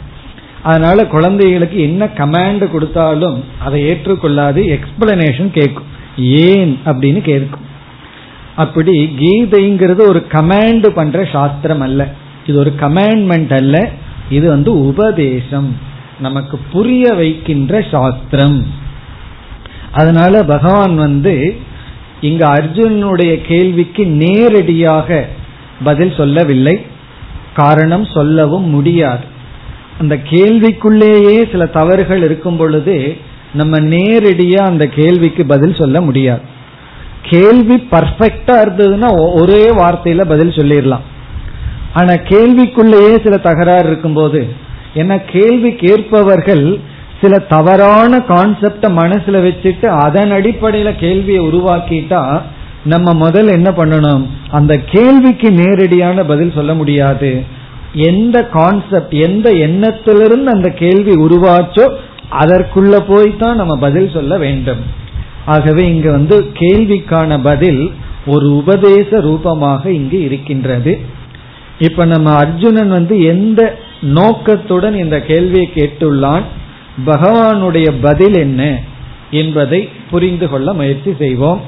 [0.62, 5.84] அதனால குழந்தைகளுக்கு என்ன கமாண்ட் கொடுத்தாலும் அதை ஏற்றுக்கொள்ளாது எக்ஸ்பிளனேஷன் கேட்கும்.
[6.18, 7.60] ஏன் அப்படின்னு கேட்கும்.
[8.56, 12.12] அப்படி கீதைங்கிறது ஒரு கமாண்ட் பண்ற சாஸ்திரம் அல்ல.
[12.46, 13.90] இது ஒரு கமாண்ட்மெண்ட் அல்ல.
[14.30, 15.76] இது வந்து உபதேசம்.
[16.18, 18.66] நமக்கு புரிய வைக்கின்ற சாஸ்திரம்.
[19.92, 21.56] அதனால பகவான் வந்து
[22.20, 25.28] இங்க அர்ஜுனுடைய கேள்விக்கு நேரடியாக
[25.84, 26.80] பதில் சொல்லவில்லை.
[27.54, 29.30] காரணம் சொல்லவும் முடியாது.
[29.98, 33.16] அந்த கேள்விக்குள்ளேயே சில தவறுகள் இருக்கும் பொழுது
[33.52, 36.40] நம்ம நேரடியா அந்த கேள்விக்கு பதில் சொல்ல முடியாது.
[37.22, 41.00] கேள்வி பர்ஃபெக்டா இருந்ததுன்னா ஒரே வார்த்தையில பதில் சொல்லிடலாம்
[41.92, 44.46] ஆனா கேள்விக்குள்ளேயே சில தகராறு இருக்கும்போது
[44.94, 46.80] ஏன்னா கேள்வி கேட்பவர்கள்
[47.20, 52.40] சில தவறான கான்செப்ட மனசுல வச்சுட்டு அதன் அடிப்படையில கேள்வியை உருவாக்கிட்டா
[52.84, 54.24] நம்ம முதல்ல என்ன பண்ணணும்?
[54.50, 57.44] அந்த கேள்விக்கு நேரடியான பதில் சொல்ல முடியாது.
[57.94, 61.94] எந்த கான்செப்ட் எந்த எண்ணத்திலிருந்து அந்த கேள்வி உருவாச்சோ
[62.30, 64.78] அதற்குள்ள போய்தான் நம்ம பதில் சொல்ல வேண்டும்.
[65.44, 67.90] ஆகவே இங்க வந்து கேள்விக்கான பதில்
[68.26, 71.00] ஒரு உபதேச ரூபமாக இங்கு இருக்கின்றது.
[71.78, 76.42] இப்ப நம்ம அர்ஜுனன் வந்து எந்த நோக்கத்துடன் இந்த கேள்வியை கேட்டுள்ளான்
[77.06, 78.80] பகவானுடைய பதில் என்ன
[79.30, 81.60] என்பதை புரிந்து கொள்ள முயற்சி செய்வோம்.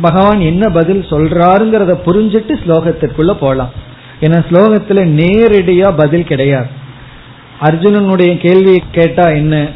[0.00, 3.85] பகவான் என்ன பதில் சொல்றாருங்கிறத புரிஞ்சிட்டு ஸ்லோகத்திற்குள்ள போலாம்.
[4.20, 6.66] ஏன்னா ஸ்லோகத்துல நேரடியா பதில் கிடையாது.
[7.60, 9.66] அர்ஜுனனுடைய கேள்வி கேட்டா என்ன?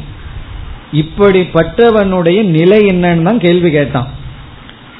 [0.91, 4.07] இப்படிப்பட்டவனுடைய நிலை என்னன்னு தான் கேள்வி கேட்டான்.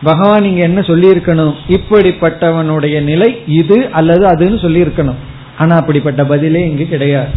[0.03, 1.53] பகவான் இங்க என்ன சொல்லியிருக்கணும்?
[1.67, 5.19] இப்படிப்பட்டவனுடைய நிலை இது அல்லது அதுன்னு சொல்லியிருக்கணும்.
[5.57, 7.29] ஆனா அப்படிப்பட்ட பதிலே இங்கு கிடையாது.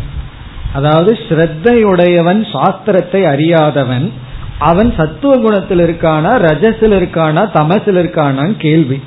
[0.72, 4.12] அதாவது ஸ்ரத்தையுடையவன் சாஸ்திரத்தை அறியாதவன்
[4.58, 9.00] அவன் சத்துவ குணத்தில் இருக்கானா ரஜஸில் இருக்கானா தமசில் இருக்கானான்னு கேள்வி.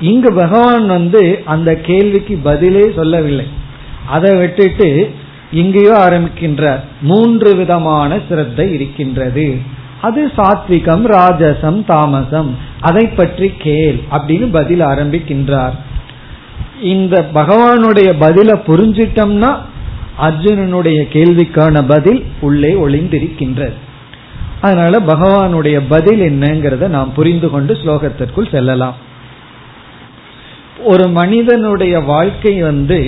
[0.00, 3.46] இங்கு பகவான் வந்து அந்த கேள்விக்கு பதிலே சொல்லவில்லை.
[4.06, 5.10] அதை விட்டுட்டு
[5.52, 6.80] இங்கேயோ ஆரம்பிக்கின்றார்.
[7.00, 9.58] மூன்று விதமான சிரத்தை இருக்கின்றது.
[10.00, 12.56] அது சாத்விகம் ராஜசம் தாமசம்.
[12.80, 15.72] அதை பற்றி கேள் அப்படின்னு பதில் ஆரம்பிக்கின்றார்.
[16.80, 19.56] இந்த பகவானுடைய பதில புரிஞ்சிட்டம்னா
[20.20, 23.72] அர்ஜுனனுடைய கேள்விக்கான பதில் உள்ளே ஒளிந்திருக்கின்றது.
[24.60, 28.94] அதனால பகவானுடைய பதில் என்னங்கிறத நாம் புரிந்து கொண்டு ஸ்லோகத்திற்குள் செல்லலாம்.
[30.90, 33.00] ஒரு மனிதனுடைய வாழ்க்கை வந்து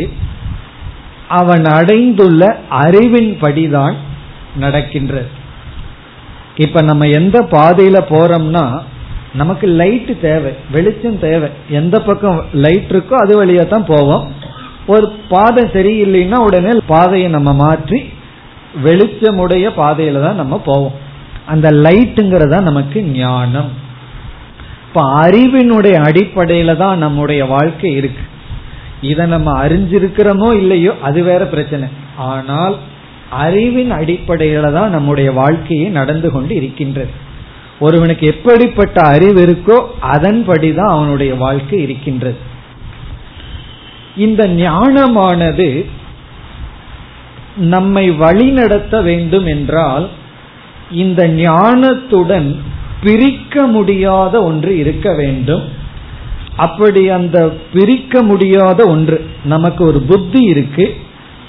[1.41, 2.43] அவன் அடைந்துள்ள
[2.85, 3.97] அறிவின் படிதான்
[4.63, 5.31] நடக்கின்றது.
[6.65, 8.65] இப்ப நம்ம எந்த பாதையில போறோம்னா
[9.41, 11.49] நமக்கு லைட் தேவை வெளிச்சம் தேவை.
[11.81, 14.25] எந்த பக்கம் லைட் இருக்கோ அது வழியா தான் போவோம்.
[14.93, 18.01] ஒரு பாதை சரியில்லைன்னா உடனே பாதையை நம்ம மாற்றி
[18.87, 20.97] வெளிச்சமுடைய பாதையில தான் நம்ம போவோம்.
[21.53, 23.71] அந்த லைட்டுங்கிறதா நமக்கு ஞானம்.
[24.93, 28.23] இப்ப அறிவினுடைய அடிப்படையில தான் நம்முடைய வாழ்க்கை இருக்கு.
[29.01, 31.89] இதை நம்ம அறிஞ்சிருக்கிறோமோ இல்லையோ அது வேற பிரச்சனை.
[32.17, 32.77] ஆனால்
[33.31, 37.11] அறிவின் அடிப்படையில தான் நம்முடைய வாழ்க்கையை நடந்து கொண்டு இருக்கின்றது.
[37.79, 39.77] ஒருவனுக்கு எப்படிப்பட்ட அறிவு இருக்கோ
[40.13, 42.39] அதன்படிதான் அவனுடைய வாழ்க்கை இருக்கின்றது.
[44.17, 45.87] இந்த ஞானமானது
[47.57, 50.09] நம்மை வழிநடத்த வேண்டும் என்றால்
[50.91, 52.51] இந்த ஞானத்துடன்
[53.03, 55.63] பிரிக்க முடியாத ஒன்று இருக்க வேண்டும்.
[56.57, 60.97] அப்படி அந்த பிரிக்க முடியாத ஒன்று நமக்கு ஒரு புத்தி இருக்கு.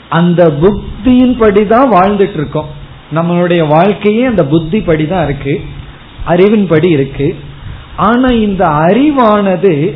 [0.09, 2.69] அந்த புத்தியின் படிதான் வாழ்ந்துட்டு இருக்கோம்
[3.15, 5.61] நம்மளுடைய வாழ்க்கையே அந்த புத்தி படிதான் இருக்கு.
[6.25, 7.35] அறிவின் படி இருக்கு.
[7.95, 9.95] ஆனா இந்த அறிவானது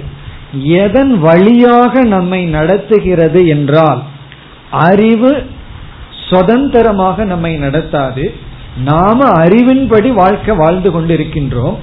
[0.62, 4.04] எதன் வழியாக நம்மை நடத்துகிறது என்றால்
[4.70, 5.46] அறிவு
[6.30, 8.36] சுதந்திரமாக நம்மை நடத்தாது.
[8.78, 11.76] நாம அறிவின்படி வாழ்க்கை வாழ்ந்து கொண்டிருக்கின்றோம்.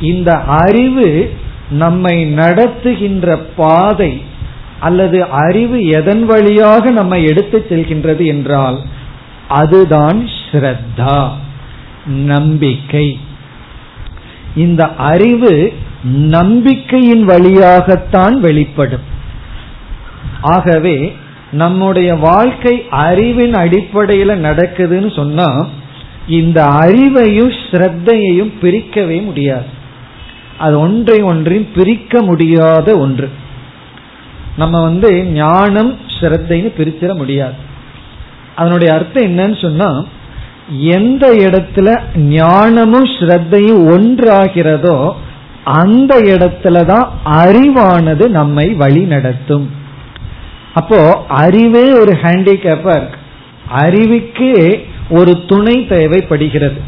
[0.00, 1.32] இந்த அறிவு
[1.70, 4.22] நம்மை நடத்துகின்ற பாதை
[4.80, 8.78] அல்லது அறிவு எதன் வழியாக நம்மை எடுத்து செல்கின்றது என்றால்
[9.48, 11.28] அதுதான் ஸ்ரத்தா
[12.06, 13.18] நம்பிக்கை.
[14.54, 15.72] இந்த அறிவு
[16.04, 19.12] நம்பிக்கையின் வழியாகத்தான் வெளிப்படும்.
[20.40, 21.16] ஆகவே
[21.50, 25.66] நம்முடைய வாழ்க்கை அறிவின் அடிப்படையில நடக்குதுன்னு சொன்னா
[26.28, 29.64] இந்த அறிவையும் ஸ்ரத்தையையும் பிரிக்கவே முடியாது.
[30.58, 33.30] அது ஒன்றை ஒன்றையும் பிரிக்க முடியாத ஒன்று.
[34.56, 37.52] நம்ம வந்து ஞானம் ஸ்ரத்தைன்னு பிரிச்சிட முடியாது.
[38.56, 40.04] அதனுடைய அர்த்தம் என்னன்னு சொன்னா
[40.78, 45.12] எந்த இடத்துல ஞானமும் ஸ்ரத்தையும் ஒன்றாகிறதோ
[45.64, 49.70] அந்த இடத்துலதான் அறிவானது நம்மை வழி நடத்தும்.
[50.74, 53.18] அப்போ அறிவே ஒரு ஹேண்டிகேப்பா இருக்கு.
[53.74, 56.80] அறிவுக்கே ஒரு துணை தேவைப்படுகிறது.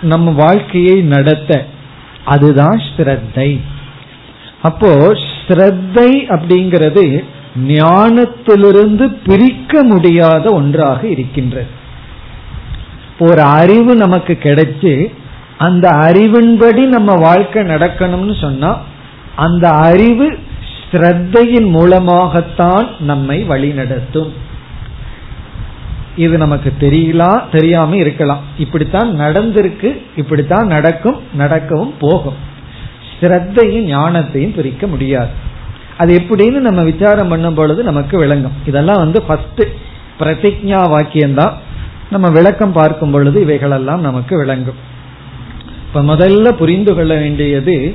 [0.00, 1.66] நம்ம வாழ்க்கையை நடத்த.
[2.24, 3.60] அதுதான் ஸ்ரத்தை.
[4.62, 5.12] அப்போ
[5.46, 7.24] ஸ்ரத்தை அப்படிங்கிறது
[7.66, 11.66] ஞானத்திலிருந்து பிரிக்க முடியாத ஒன்றாக இருக்கின்றது.
[13.18, 15.14] ஒரு அறிவு நமக்கு கிடைச்சு
[15.58, 18.82] அந்த அறிவின்படி நம்ம வாழ்க்கை நடக்கணும்னு சொன்னா
[19.36, 20.38] அந்த அறிவு
[20.90, 24.32] ஸ்ரத்தையின் மூலமாகத்தான் நம்மை வழிநடத்தும்.
[26.16, 28.42] இது நமக்கு தெரியலா தெரியாம இருக்கலாம்.
[28.58, 32.34] இப்படித்தான் நடந்திருக்கு இப்படித்தான் நடக்கும் நடக்கவும் போகும்.
[33.20, 35.28] ஸ்ரத்தையும் ஞானத்தையும் பிரிக்க முடியாது.
[35.98, 38.52] அது எப்படின்னு நம்ம விசாரம் பண்ணும் பொழுது நமக்கு விளங்கும்.
[38.66, 39.62] இதெல்லாம் வந்து ஃபர்ஸ்ட்
[40.18, 41.52] பிரதிஜா வாக்கியம்தான்.
[42.10, 44.92] நம்ம விளக்கம் பார்க்கும் பொழுது இவைகளெல்லாம் நமக்கு விளங்கும்.
[45.86, 47.94] இப்ப முதல்ல புரிந்து கொள்ள வேண்டியது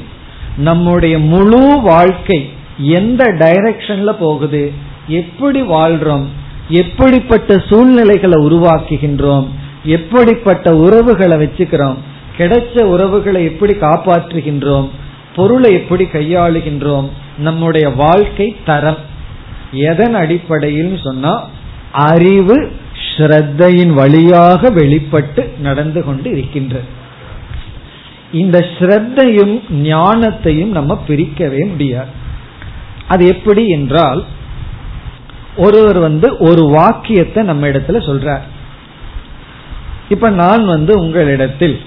[0.58, 4.74] நம்முடைய முழு வாழ்க்கை எந்த டைரக்ஷன்ல போகுது?
[5.08, 6.26] எப்படி வாழ்றோம்?
[6.70, 9.48] எப்படிப்பட்ட சூழ்நிலைகளை உருவாக்குகின்றோம்?
[9.84, 11.98] எப்படிப்பட்ட உறவுகளை வச்சுக்கிறோம்?
[12.38, 14.90] கிடைச்ச உறவுகளை எப்படி காப்பாற்றுகின்றோம்?
[15.36, 17.10] பொருளை எப்படி கையாளுகின்றோம்?
[17.38, 18.98] நம்முடைய வாழ்க்கை தரம்.
[19.72, 21.50] எதன் அடிப்படையில் சொன்னா
[21.92, 22.72] அறிவு
[23.18, 26.84] ஸ்ரத்தையின் வழியாக வெளிப்பட்டு நடந்து கொண்டு இருக்கின்றது.
[28.32, 32.10] இந்த ஸ்ரத்தையும் ஞானத்தையும் நம்ம பிரிக்கவே முடியாது.
[33.08, 34.26] அது எப்படி என்றால்
[35.60, 38.46] ஒருவர் வந்து ஒரு வாக்கியத்தை நம்ம இடத்துல சொல்றார்.
[40.10, 41.80] இப்ப நான் வந்து உங்களிடத்தில்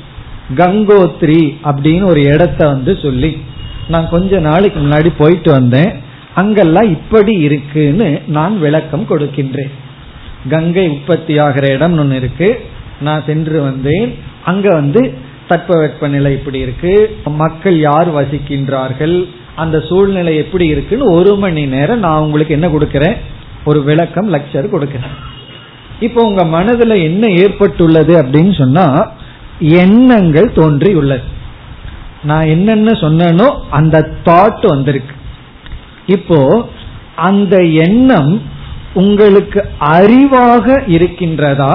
[0.56, 3.40] கங்கோத்ரி அப்படின்னு ஒரு இடத்த வந்து சொல்லி
[3.88, 5.92] நான் கொஞ்ச நாளைக்கு முன்னாடி போயிட்டு வந்தேன்.
[6.34, 9.72] அங்கெல்லாம் இப்படி இருக்குன்னு நான் விளக்கம் கொடுக்கின்றேன்.
[10.48, 12.64] கங்கை உற்பத்தி ஆகிற இடம் ஒன்று இருக்கு.
[13.00, 14.18] நான் சென்று வந்தேன்.
[14.44, 15.14] அங்க வந்து
[15.48, 16.92] தட்பவெப்ப நிலை இப்படி இருக்கு.
[17.24, 19.16] மக்கள் யார் வசிக்கின்றார்கள்?
[19.56, 23.16] அந்த சூழ்நிலை எப்படி இருக்குன்னு ஒரு மணி நேரம் நான் உங்களுக்கு என்ன கொடுக்கறேன்?
[23.64, 25.18] ஒரு விளக்கம் லெக்சர் கொடுக்கிறார்.
[26.06, 28.86] இப்போ உங்க மனதுல என்ன ஏற்பட்டுள்ளது அப்படின்னு சொன்னா
[29.82, 31.26] எண்ணங்கள் தோன்றியுள்ளது.
[32.30, 33.48] நான் என்னென்ன சொன்னனோ
[33.78, 35.14] அந்த தாட் வந்திருக்கு.
[36.16, 36.40] இப்போ
[37.28, 37.56] அந்த
[37.86, 38.32] எண்ணம்
[39.00, 39.60] உங்களுக்கு
[39.96, 41.74] அறிவாக இருக்கின்றதா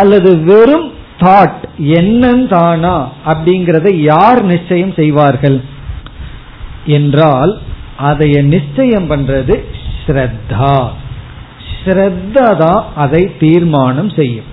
[0.00, 0.88] அல்லது வெறும்
[1.22, 1.62] தாட்
[1.98, 2.96] எண்ணம் தானா
[3.30, 5.58] அப்படிங்கறத யார் நிச்சயம் செய்வார்கள்?
[6.96, 7.52] என்றால்
[8.10, 9.54] அதைய நிச்சயம் பண்றது
[10.06, 10.88] ஸ்ரத்தா.
[11.84, 14.50] ஸ்ரத்தா தான் அதை தீர்மானம் செய்யும்.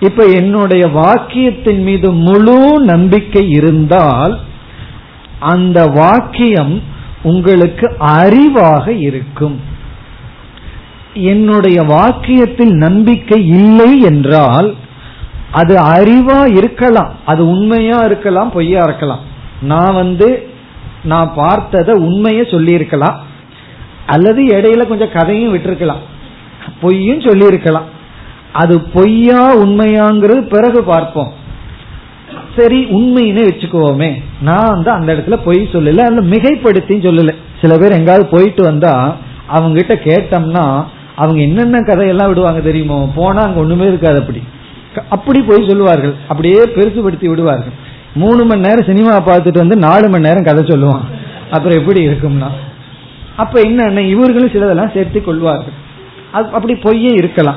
[0.00, 4.40] இப்ப என்னுடைய வாக்கியத்தின் மீது முழு நம்பிக்கை இருந்தால்
[5.38, 6.82] அந்த வாக்கியம்
[7.22, 9.60] உங்களுக்கு அறிவாக இருக்கும்.
[11.14, 14.74] என்னுடைய வாக்கியத்தில் நம்பிக்கை இல்லை என்றால்
[15.50, 17.12] அது அறிவா இருக்கலாம்.
[17.24, 19.20] அது உண்மையா இருக்கலாம் பொய்யா இருக்கலாம்.
[19.60, 20.48] நான் வந்து
[21.02, 23.16] நான் பார்த்ததை உண்மைய சொல்லியிருக்கலாம்.
[24.06, 26.02] அல்லது இடையில கொஞ்சம் கதையும் விட்டுருக்கலாம்.
[26.80, 27.84] பொய்யும் சொல்லியிருக்கலாம்.
[28.52, 31.32] அது பொய்யா உண்மையாங்கிறது பிறகு பார்ப்போம்.
[32.56, 34.22] சரி உண்மைன்னு வச்சுக்குவோமே.
[34.40, 37.34] நான் வந்து அந்த இடத்துல பொய் சொல்லல அந்த மிகைப்படுத்தி சொல்லல.
[37.60, 40.84] சில பேர் எங்காவது போயிட்டு வந்தா அவங்க கிட்ட கேட்டோம்னா
[41.16, 44.42] அவங்க என்னென்ன கதையெல்லாம் விடுவாங்க தெரியுமோ போனா அங்க ஒண்ணுமே இருக்காது அப்படி.
[45.08, 46.14] அப்படி போய் சொல்லுவார்கள்.
[46.28, 47.72] அப்படியே பெருசுபடுத்தி விடுவார்கள்.
[48.14, 51.04] மூணு மணி நேரம் சினிமா பார்த்துட்டு வந்து நாலு மணி நேரம் கதை சொல்லுவான்.
[51.50, 52.48] அப்புறம் எப்படி இருக்கும்னா
[53.36, 55.84] அப்ப என்ன இவர்களும் சிலதெல்லாம் சேர்த்து கொள்வார்கள்.
[56.32, 57.56] அப்படி பொய்யே இருக்கலாம்.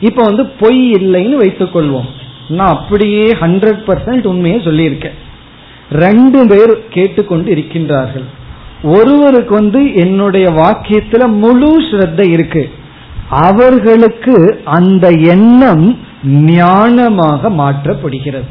[0.00, 2.08] இப்ப வந்து பொய் இல்லைன்னு வைத்துக் கொள்வோம்.
[2.48, 5.14] நான் அப்படியே ஹண்ட்ரட் பர்சன்ட் உண்மையை சொல்லியிருக்கேன்.
[5.90, 8.24] ரெண்டு பேர் கேட்டுக்கொண்டு இருக்கின்றார்கள்.
[8.82, 12.72] ஒருவருக்கு வந்து என்னுடைய வாக்கியத்துல முழு ஸ்ரத்த இருக்கு.
[13.28, 18.50] அவர்களுக்கு அந்த எண்ணம் ஞானமாக மாற்றப்படுகிறது.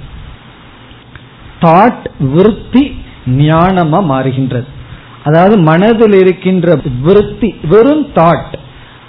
[1.61, 2.95] தாட் விருத்தி
[3.25, 4.71] ஞானமா மாறுகின்றது.
[5.23, 8.53] அதாவது மனதில் இருக்கின்ற விருத்தி வெறும் தாட்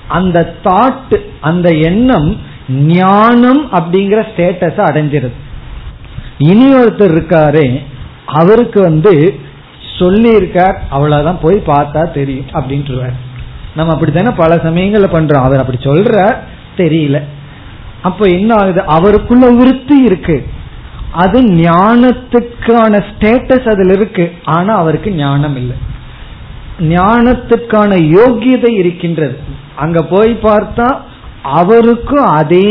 [0.09, 2.37] அந்த தாட் அந்த எண்ணம்
[2.69, 5.33] ஞானம் அப்படிங்கிற ஸ்டேட்டஸ அடைஞ்சிருது.
[6.39, 7.83] இனி ஒருத்தர் இருக்காரு
[8.27, 9.39] அவருக்கு வந்து
[9.99, 13.17] சொல்லி இருக்கார் அவ்வளவுதான் போய் பார்த்தா தெரியும் அப்படின்ட்டுருவார்.
[13.77, 16.37] நம்ம அப்படித்தானே பல சமயங்கள்ல பண்றோம் அவர் அப்படி சொல்ற
[16.77, 17.23] தெரியல.
[18.03, 18.83] அப்ப என்ன ஆகுது?
[18.87, 20.47] அவருக்குள்ள விருத்தி இருக்கு.
[21.13, 24.33] அது ஞானத்துக்கான ஸ்டேட்டஸ் அதுல இருக்கு.
[24.45, 25.77] ஆனா அவருக்கு ஞானம் இல்லை.
[26.93, 29.37] ஞானத்துக்கான யோகியதை இருக்கின்றது.
[29.85, 30.89] அங்க போய் பார்த்தா
[31.61, 32.69] அவருக்கும் அதே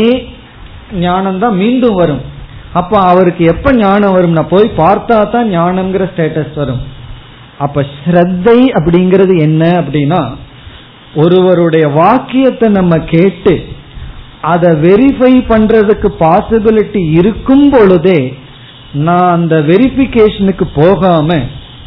[1.04, 2.22] ஞானம் தான் மீண்டும் வரும்.
[2.80, 6.82] அப்ப அவருக்கு எப்ப ஞானம் வரும்னா போய் பார்த்தா தான் ஞானம்ங்கிற ஸ்டேட்டஸ் வரும்.
[7.64, 10.22] அப்ப ஸ்ரத்தை அப்படிங்கிறது என்ன அப்படின்னா
[11.22, 13.54] ஒருவருடைய வாக்கியத்தை நம்ம கேட்டு
[14.52, 18.20] அதை வெரிஃபை பண்றதுக்கு பாசிபிலிட்டி இருக்கும் பொழுதே
[19.06, 21.38] நான் அந்த வெரிஃபிகேஷனுக்கு போகாம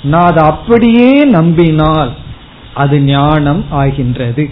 [0.04, 2.14] நான் அதை அப்படியே நம்பினால்
[2.74, 4.50] அது ஞானம் ஆகின்றது.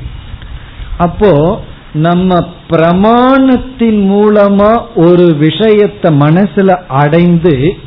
[0.97, 1.61] அப்போ
[1.93, 7.77] நம்ம பிரமாணத்தின் மூலமா ஒரு விஷயத்தை மனசுல அடைந்து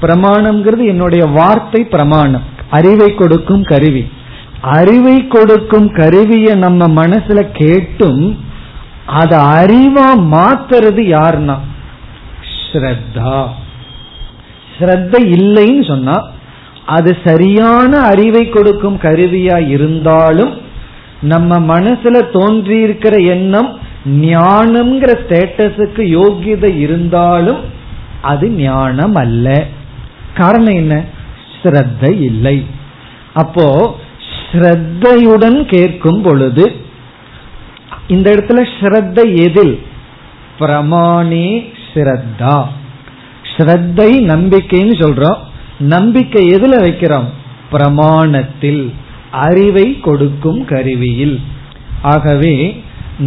[0.00, 2.42] பிரமாணம்ங்கிறது என்னுடைய வார்த்தை பிரமாணம்.
[2.70, 4.10] அறிவை கொடுக்கும் கருவி.
[4.60, 8.38] அறிவை கொடுக்கும் கருவியை நம்ம மனசுல கேட்டும்
[9.06, 11.56] அதை அறிவா மாத்துறது யாருன்னா?
[12.72, 13.46] ஸ்ரத்தா.
[14.78, 16.32] ஸ்ரத்த இல்லைன்னு சொன்னா
[16.86, 20.62] அது சரியான அறிவை கொடுக்கும் கருவியா இருந்தாலும்
[21.20, 27.60] நம்ம மனசுல தோன்றி இருக்கிற எண்ணம் ஞானம்ங்கிற ஸ்டேட்டஸுக்கு யோகியதை இருந்தாலும்
[28.22, 29.66] அது ஞானம் அல்ல.
[30.34, 31.04] காரணம் என்ன?
[31.62, 32.66] ஸ்ரத்த இல்லை.
[33.34, 33.96] அப்போ
[34.52, 36.76] ஸ்ரத்தையுடன் கேட்கும் பொழுது
[38.06, 39.78] இந்த இடத்துல ஸ்ரத்த எதில்?
[40.58, 42.64] பிரமாணே ஸ்ரத்தா.
[43.56, 45.38] ஸ்ரத்தை நம்பிக்கைன்னு சொல்றோம்.
[45.92, 47.28] நம்பிக்கை எதுல வைக்கிறோம்?
[47.72, 48.82] பிரமாணத்தில்
[49.30, 51.36] அறிவை கொடுக்கும் கருவியில்.
[52.12, 52.82] ஆகவே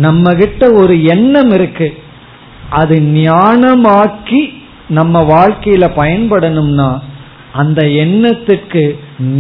[0.06, 1.88] நம்ம கிட்ட ஒரு எண்ணம் இருக்கு.
[2.70, 4.42] அது ஞானமாக்கி
[4.98, 6.90] நம்ம வாழ்க்கையில பயன்படணும்னா
[7.52, 8.84] அந்த எண்ணத்துக்கு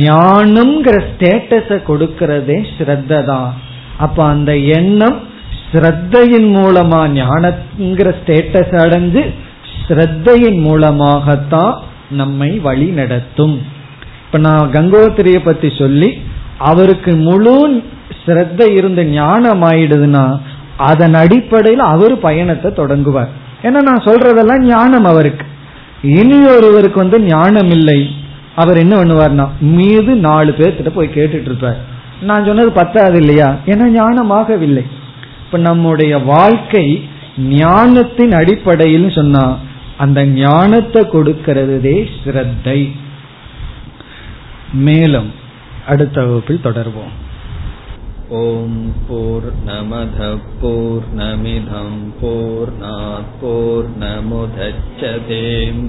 [0.03, 3.49] ஞானம்ங்கிற ஸ்டேட்டஸ கொடுக்கறதே ஸ்ரத்த தான்.
[3.97, 5.19] அப்ப அந்த எண்ணம்
[5.69, 9.23] ஸ்ரத்தையின் மூலமா ஞானங்கிற ஸ்டேட்டஸ் அடைஞ்சு
[9.83, 11.75] ஸ்ரத்தையின் மூலமாகத்தான்
[12.09, 13.61] நம்மை வழி நடத்தும்.
[14.25, 16.21] இப்ப நான் கங்கோத்திரிய பத்தி சொல்லி
[16.57, 17.83] அவருக்கு முழு
[18.25, 20.39] சிரத்த இருந்து ஞானம் ஆயிடுதுன்னா
[20.77, 23.29] அதன் அடிப்படையில் அவர் பயணத்தை தொடங்குவார்.
[23.61, 25.45] ஏன்னா நான் சொல்றதெல்லாம் ஞானம் அவருக்கு.
[26.01, 28.09] இனி ஒருவருக்கு வந்து ஞானம் இல்லை.
[28.55, 33.55] அவர் என்ன பண்ணுவார்னா மீது நாலு பேர்த்திட்ட போய் கேட்டுட்டு இருப்பார் நான் சொன்னது பத்தாது இல்லையா?
[33.65, 34.83] ஏன்னா ஞானமாகவில்லை.
[35.45, 39.57] இப்ப நம்முடைய வாழ்க்கை ஞானத்தின் அடிப்படையில் சொன்னா
[39.97, 42.91] அந்த ஞானத்தை கொடுக்கிறதே ஸ்ரத்தை.
[44.73, 45.31] மேலும்
[45.87, 47.25] அடுத்த வகுப்பில் தொடர்வோம்.
[48.29, 52.71] ஓம் போர் நமத போர் நமிதம் போர்
[53.41, 55.87] போர் நமுதச்சதேம்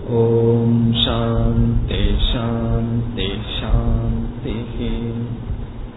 [0.09, 4.57] ஓம் சாந்தி சாந்தி சாந்தி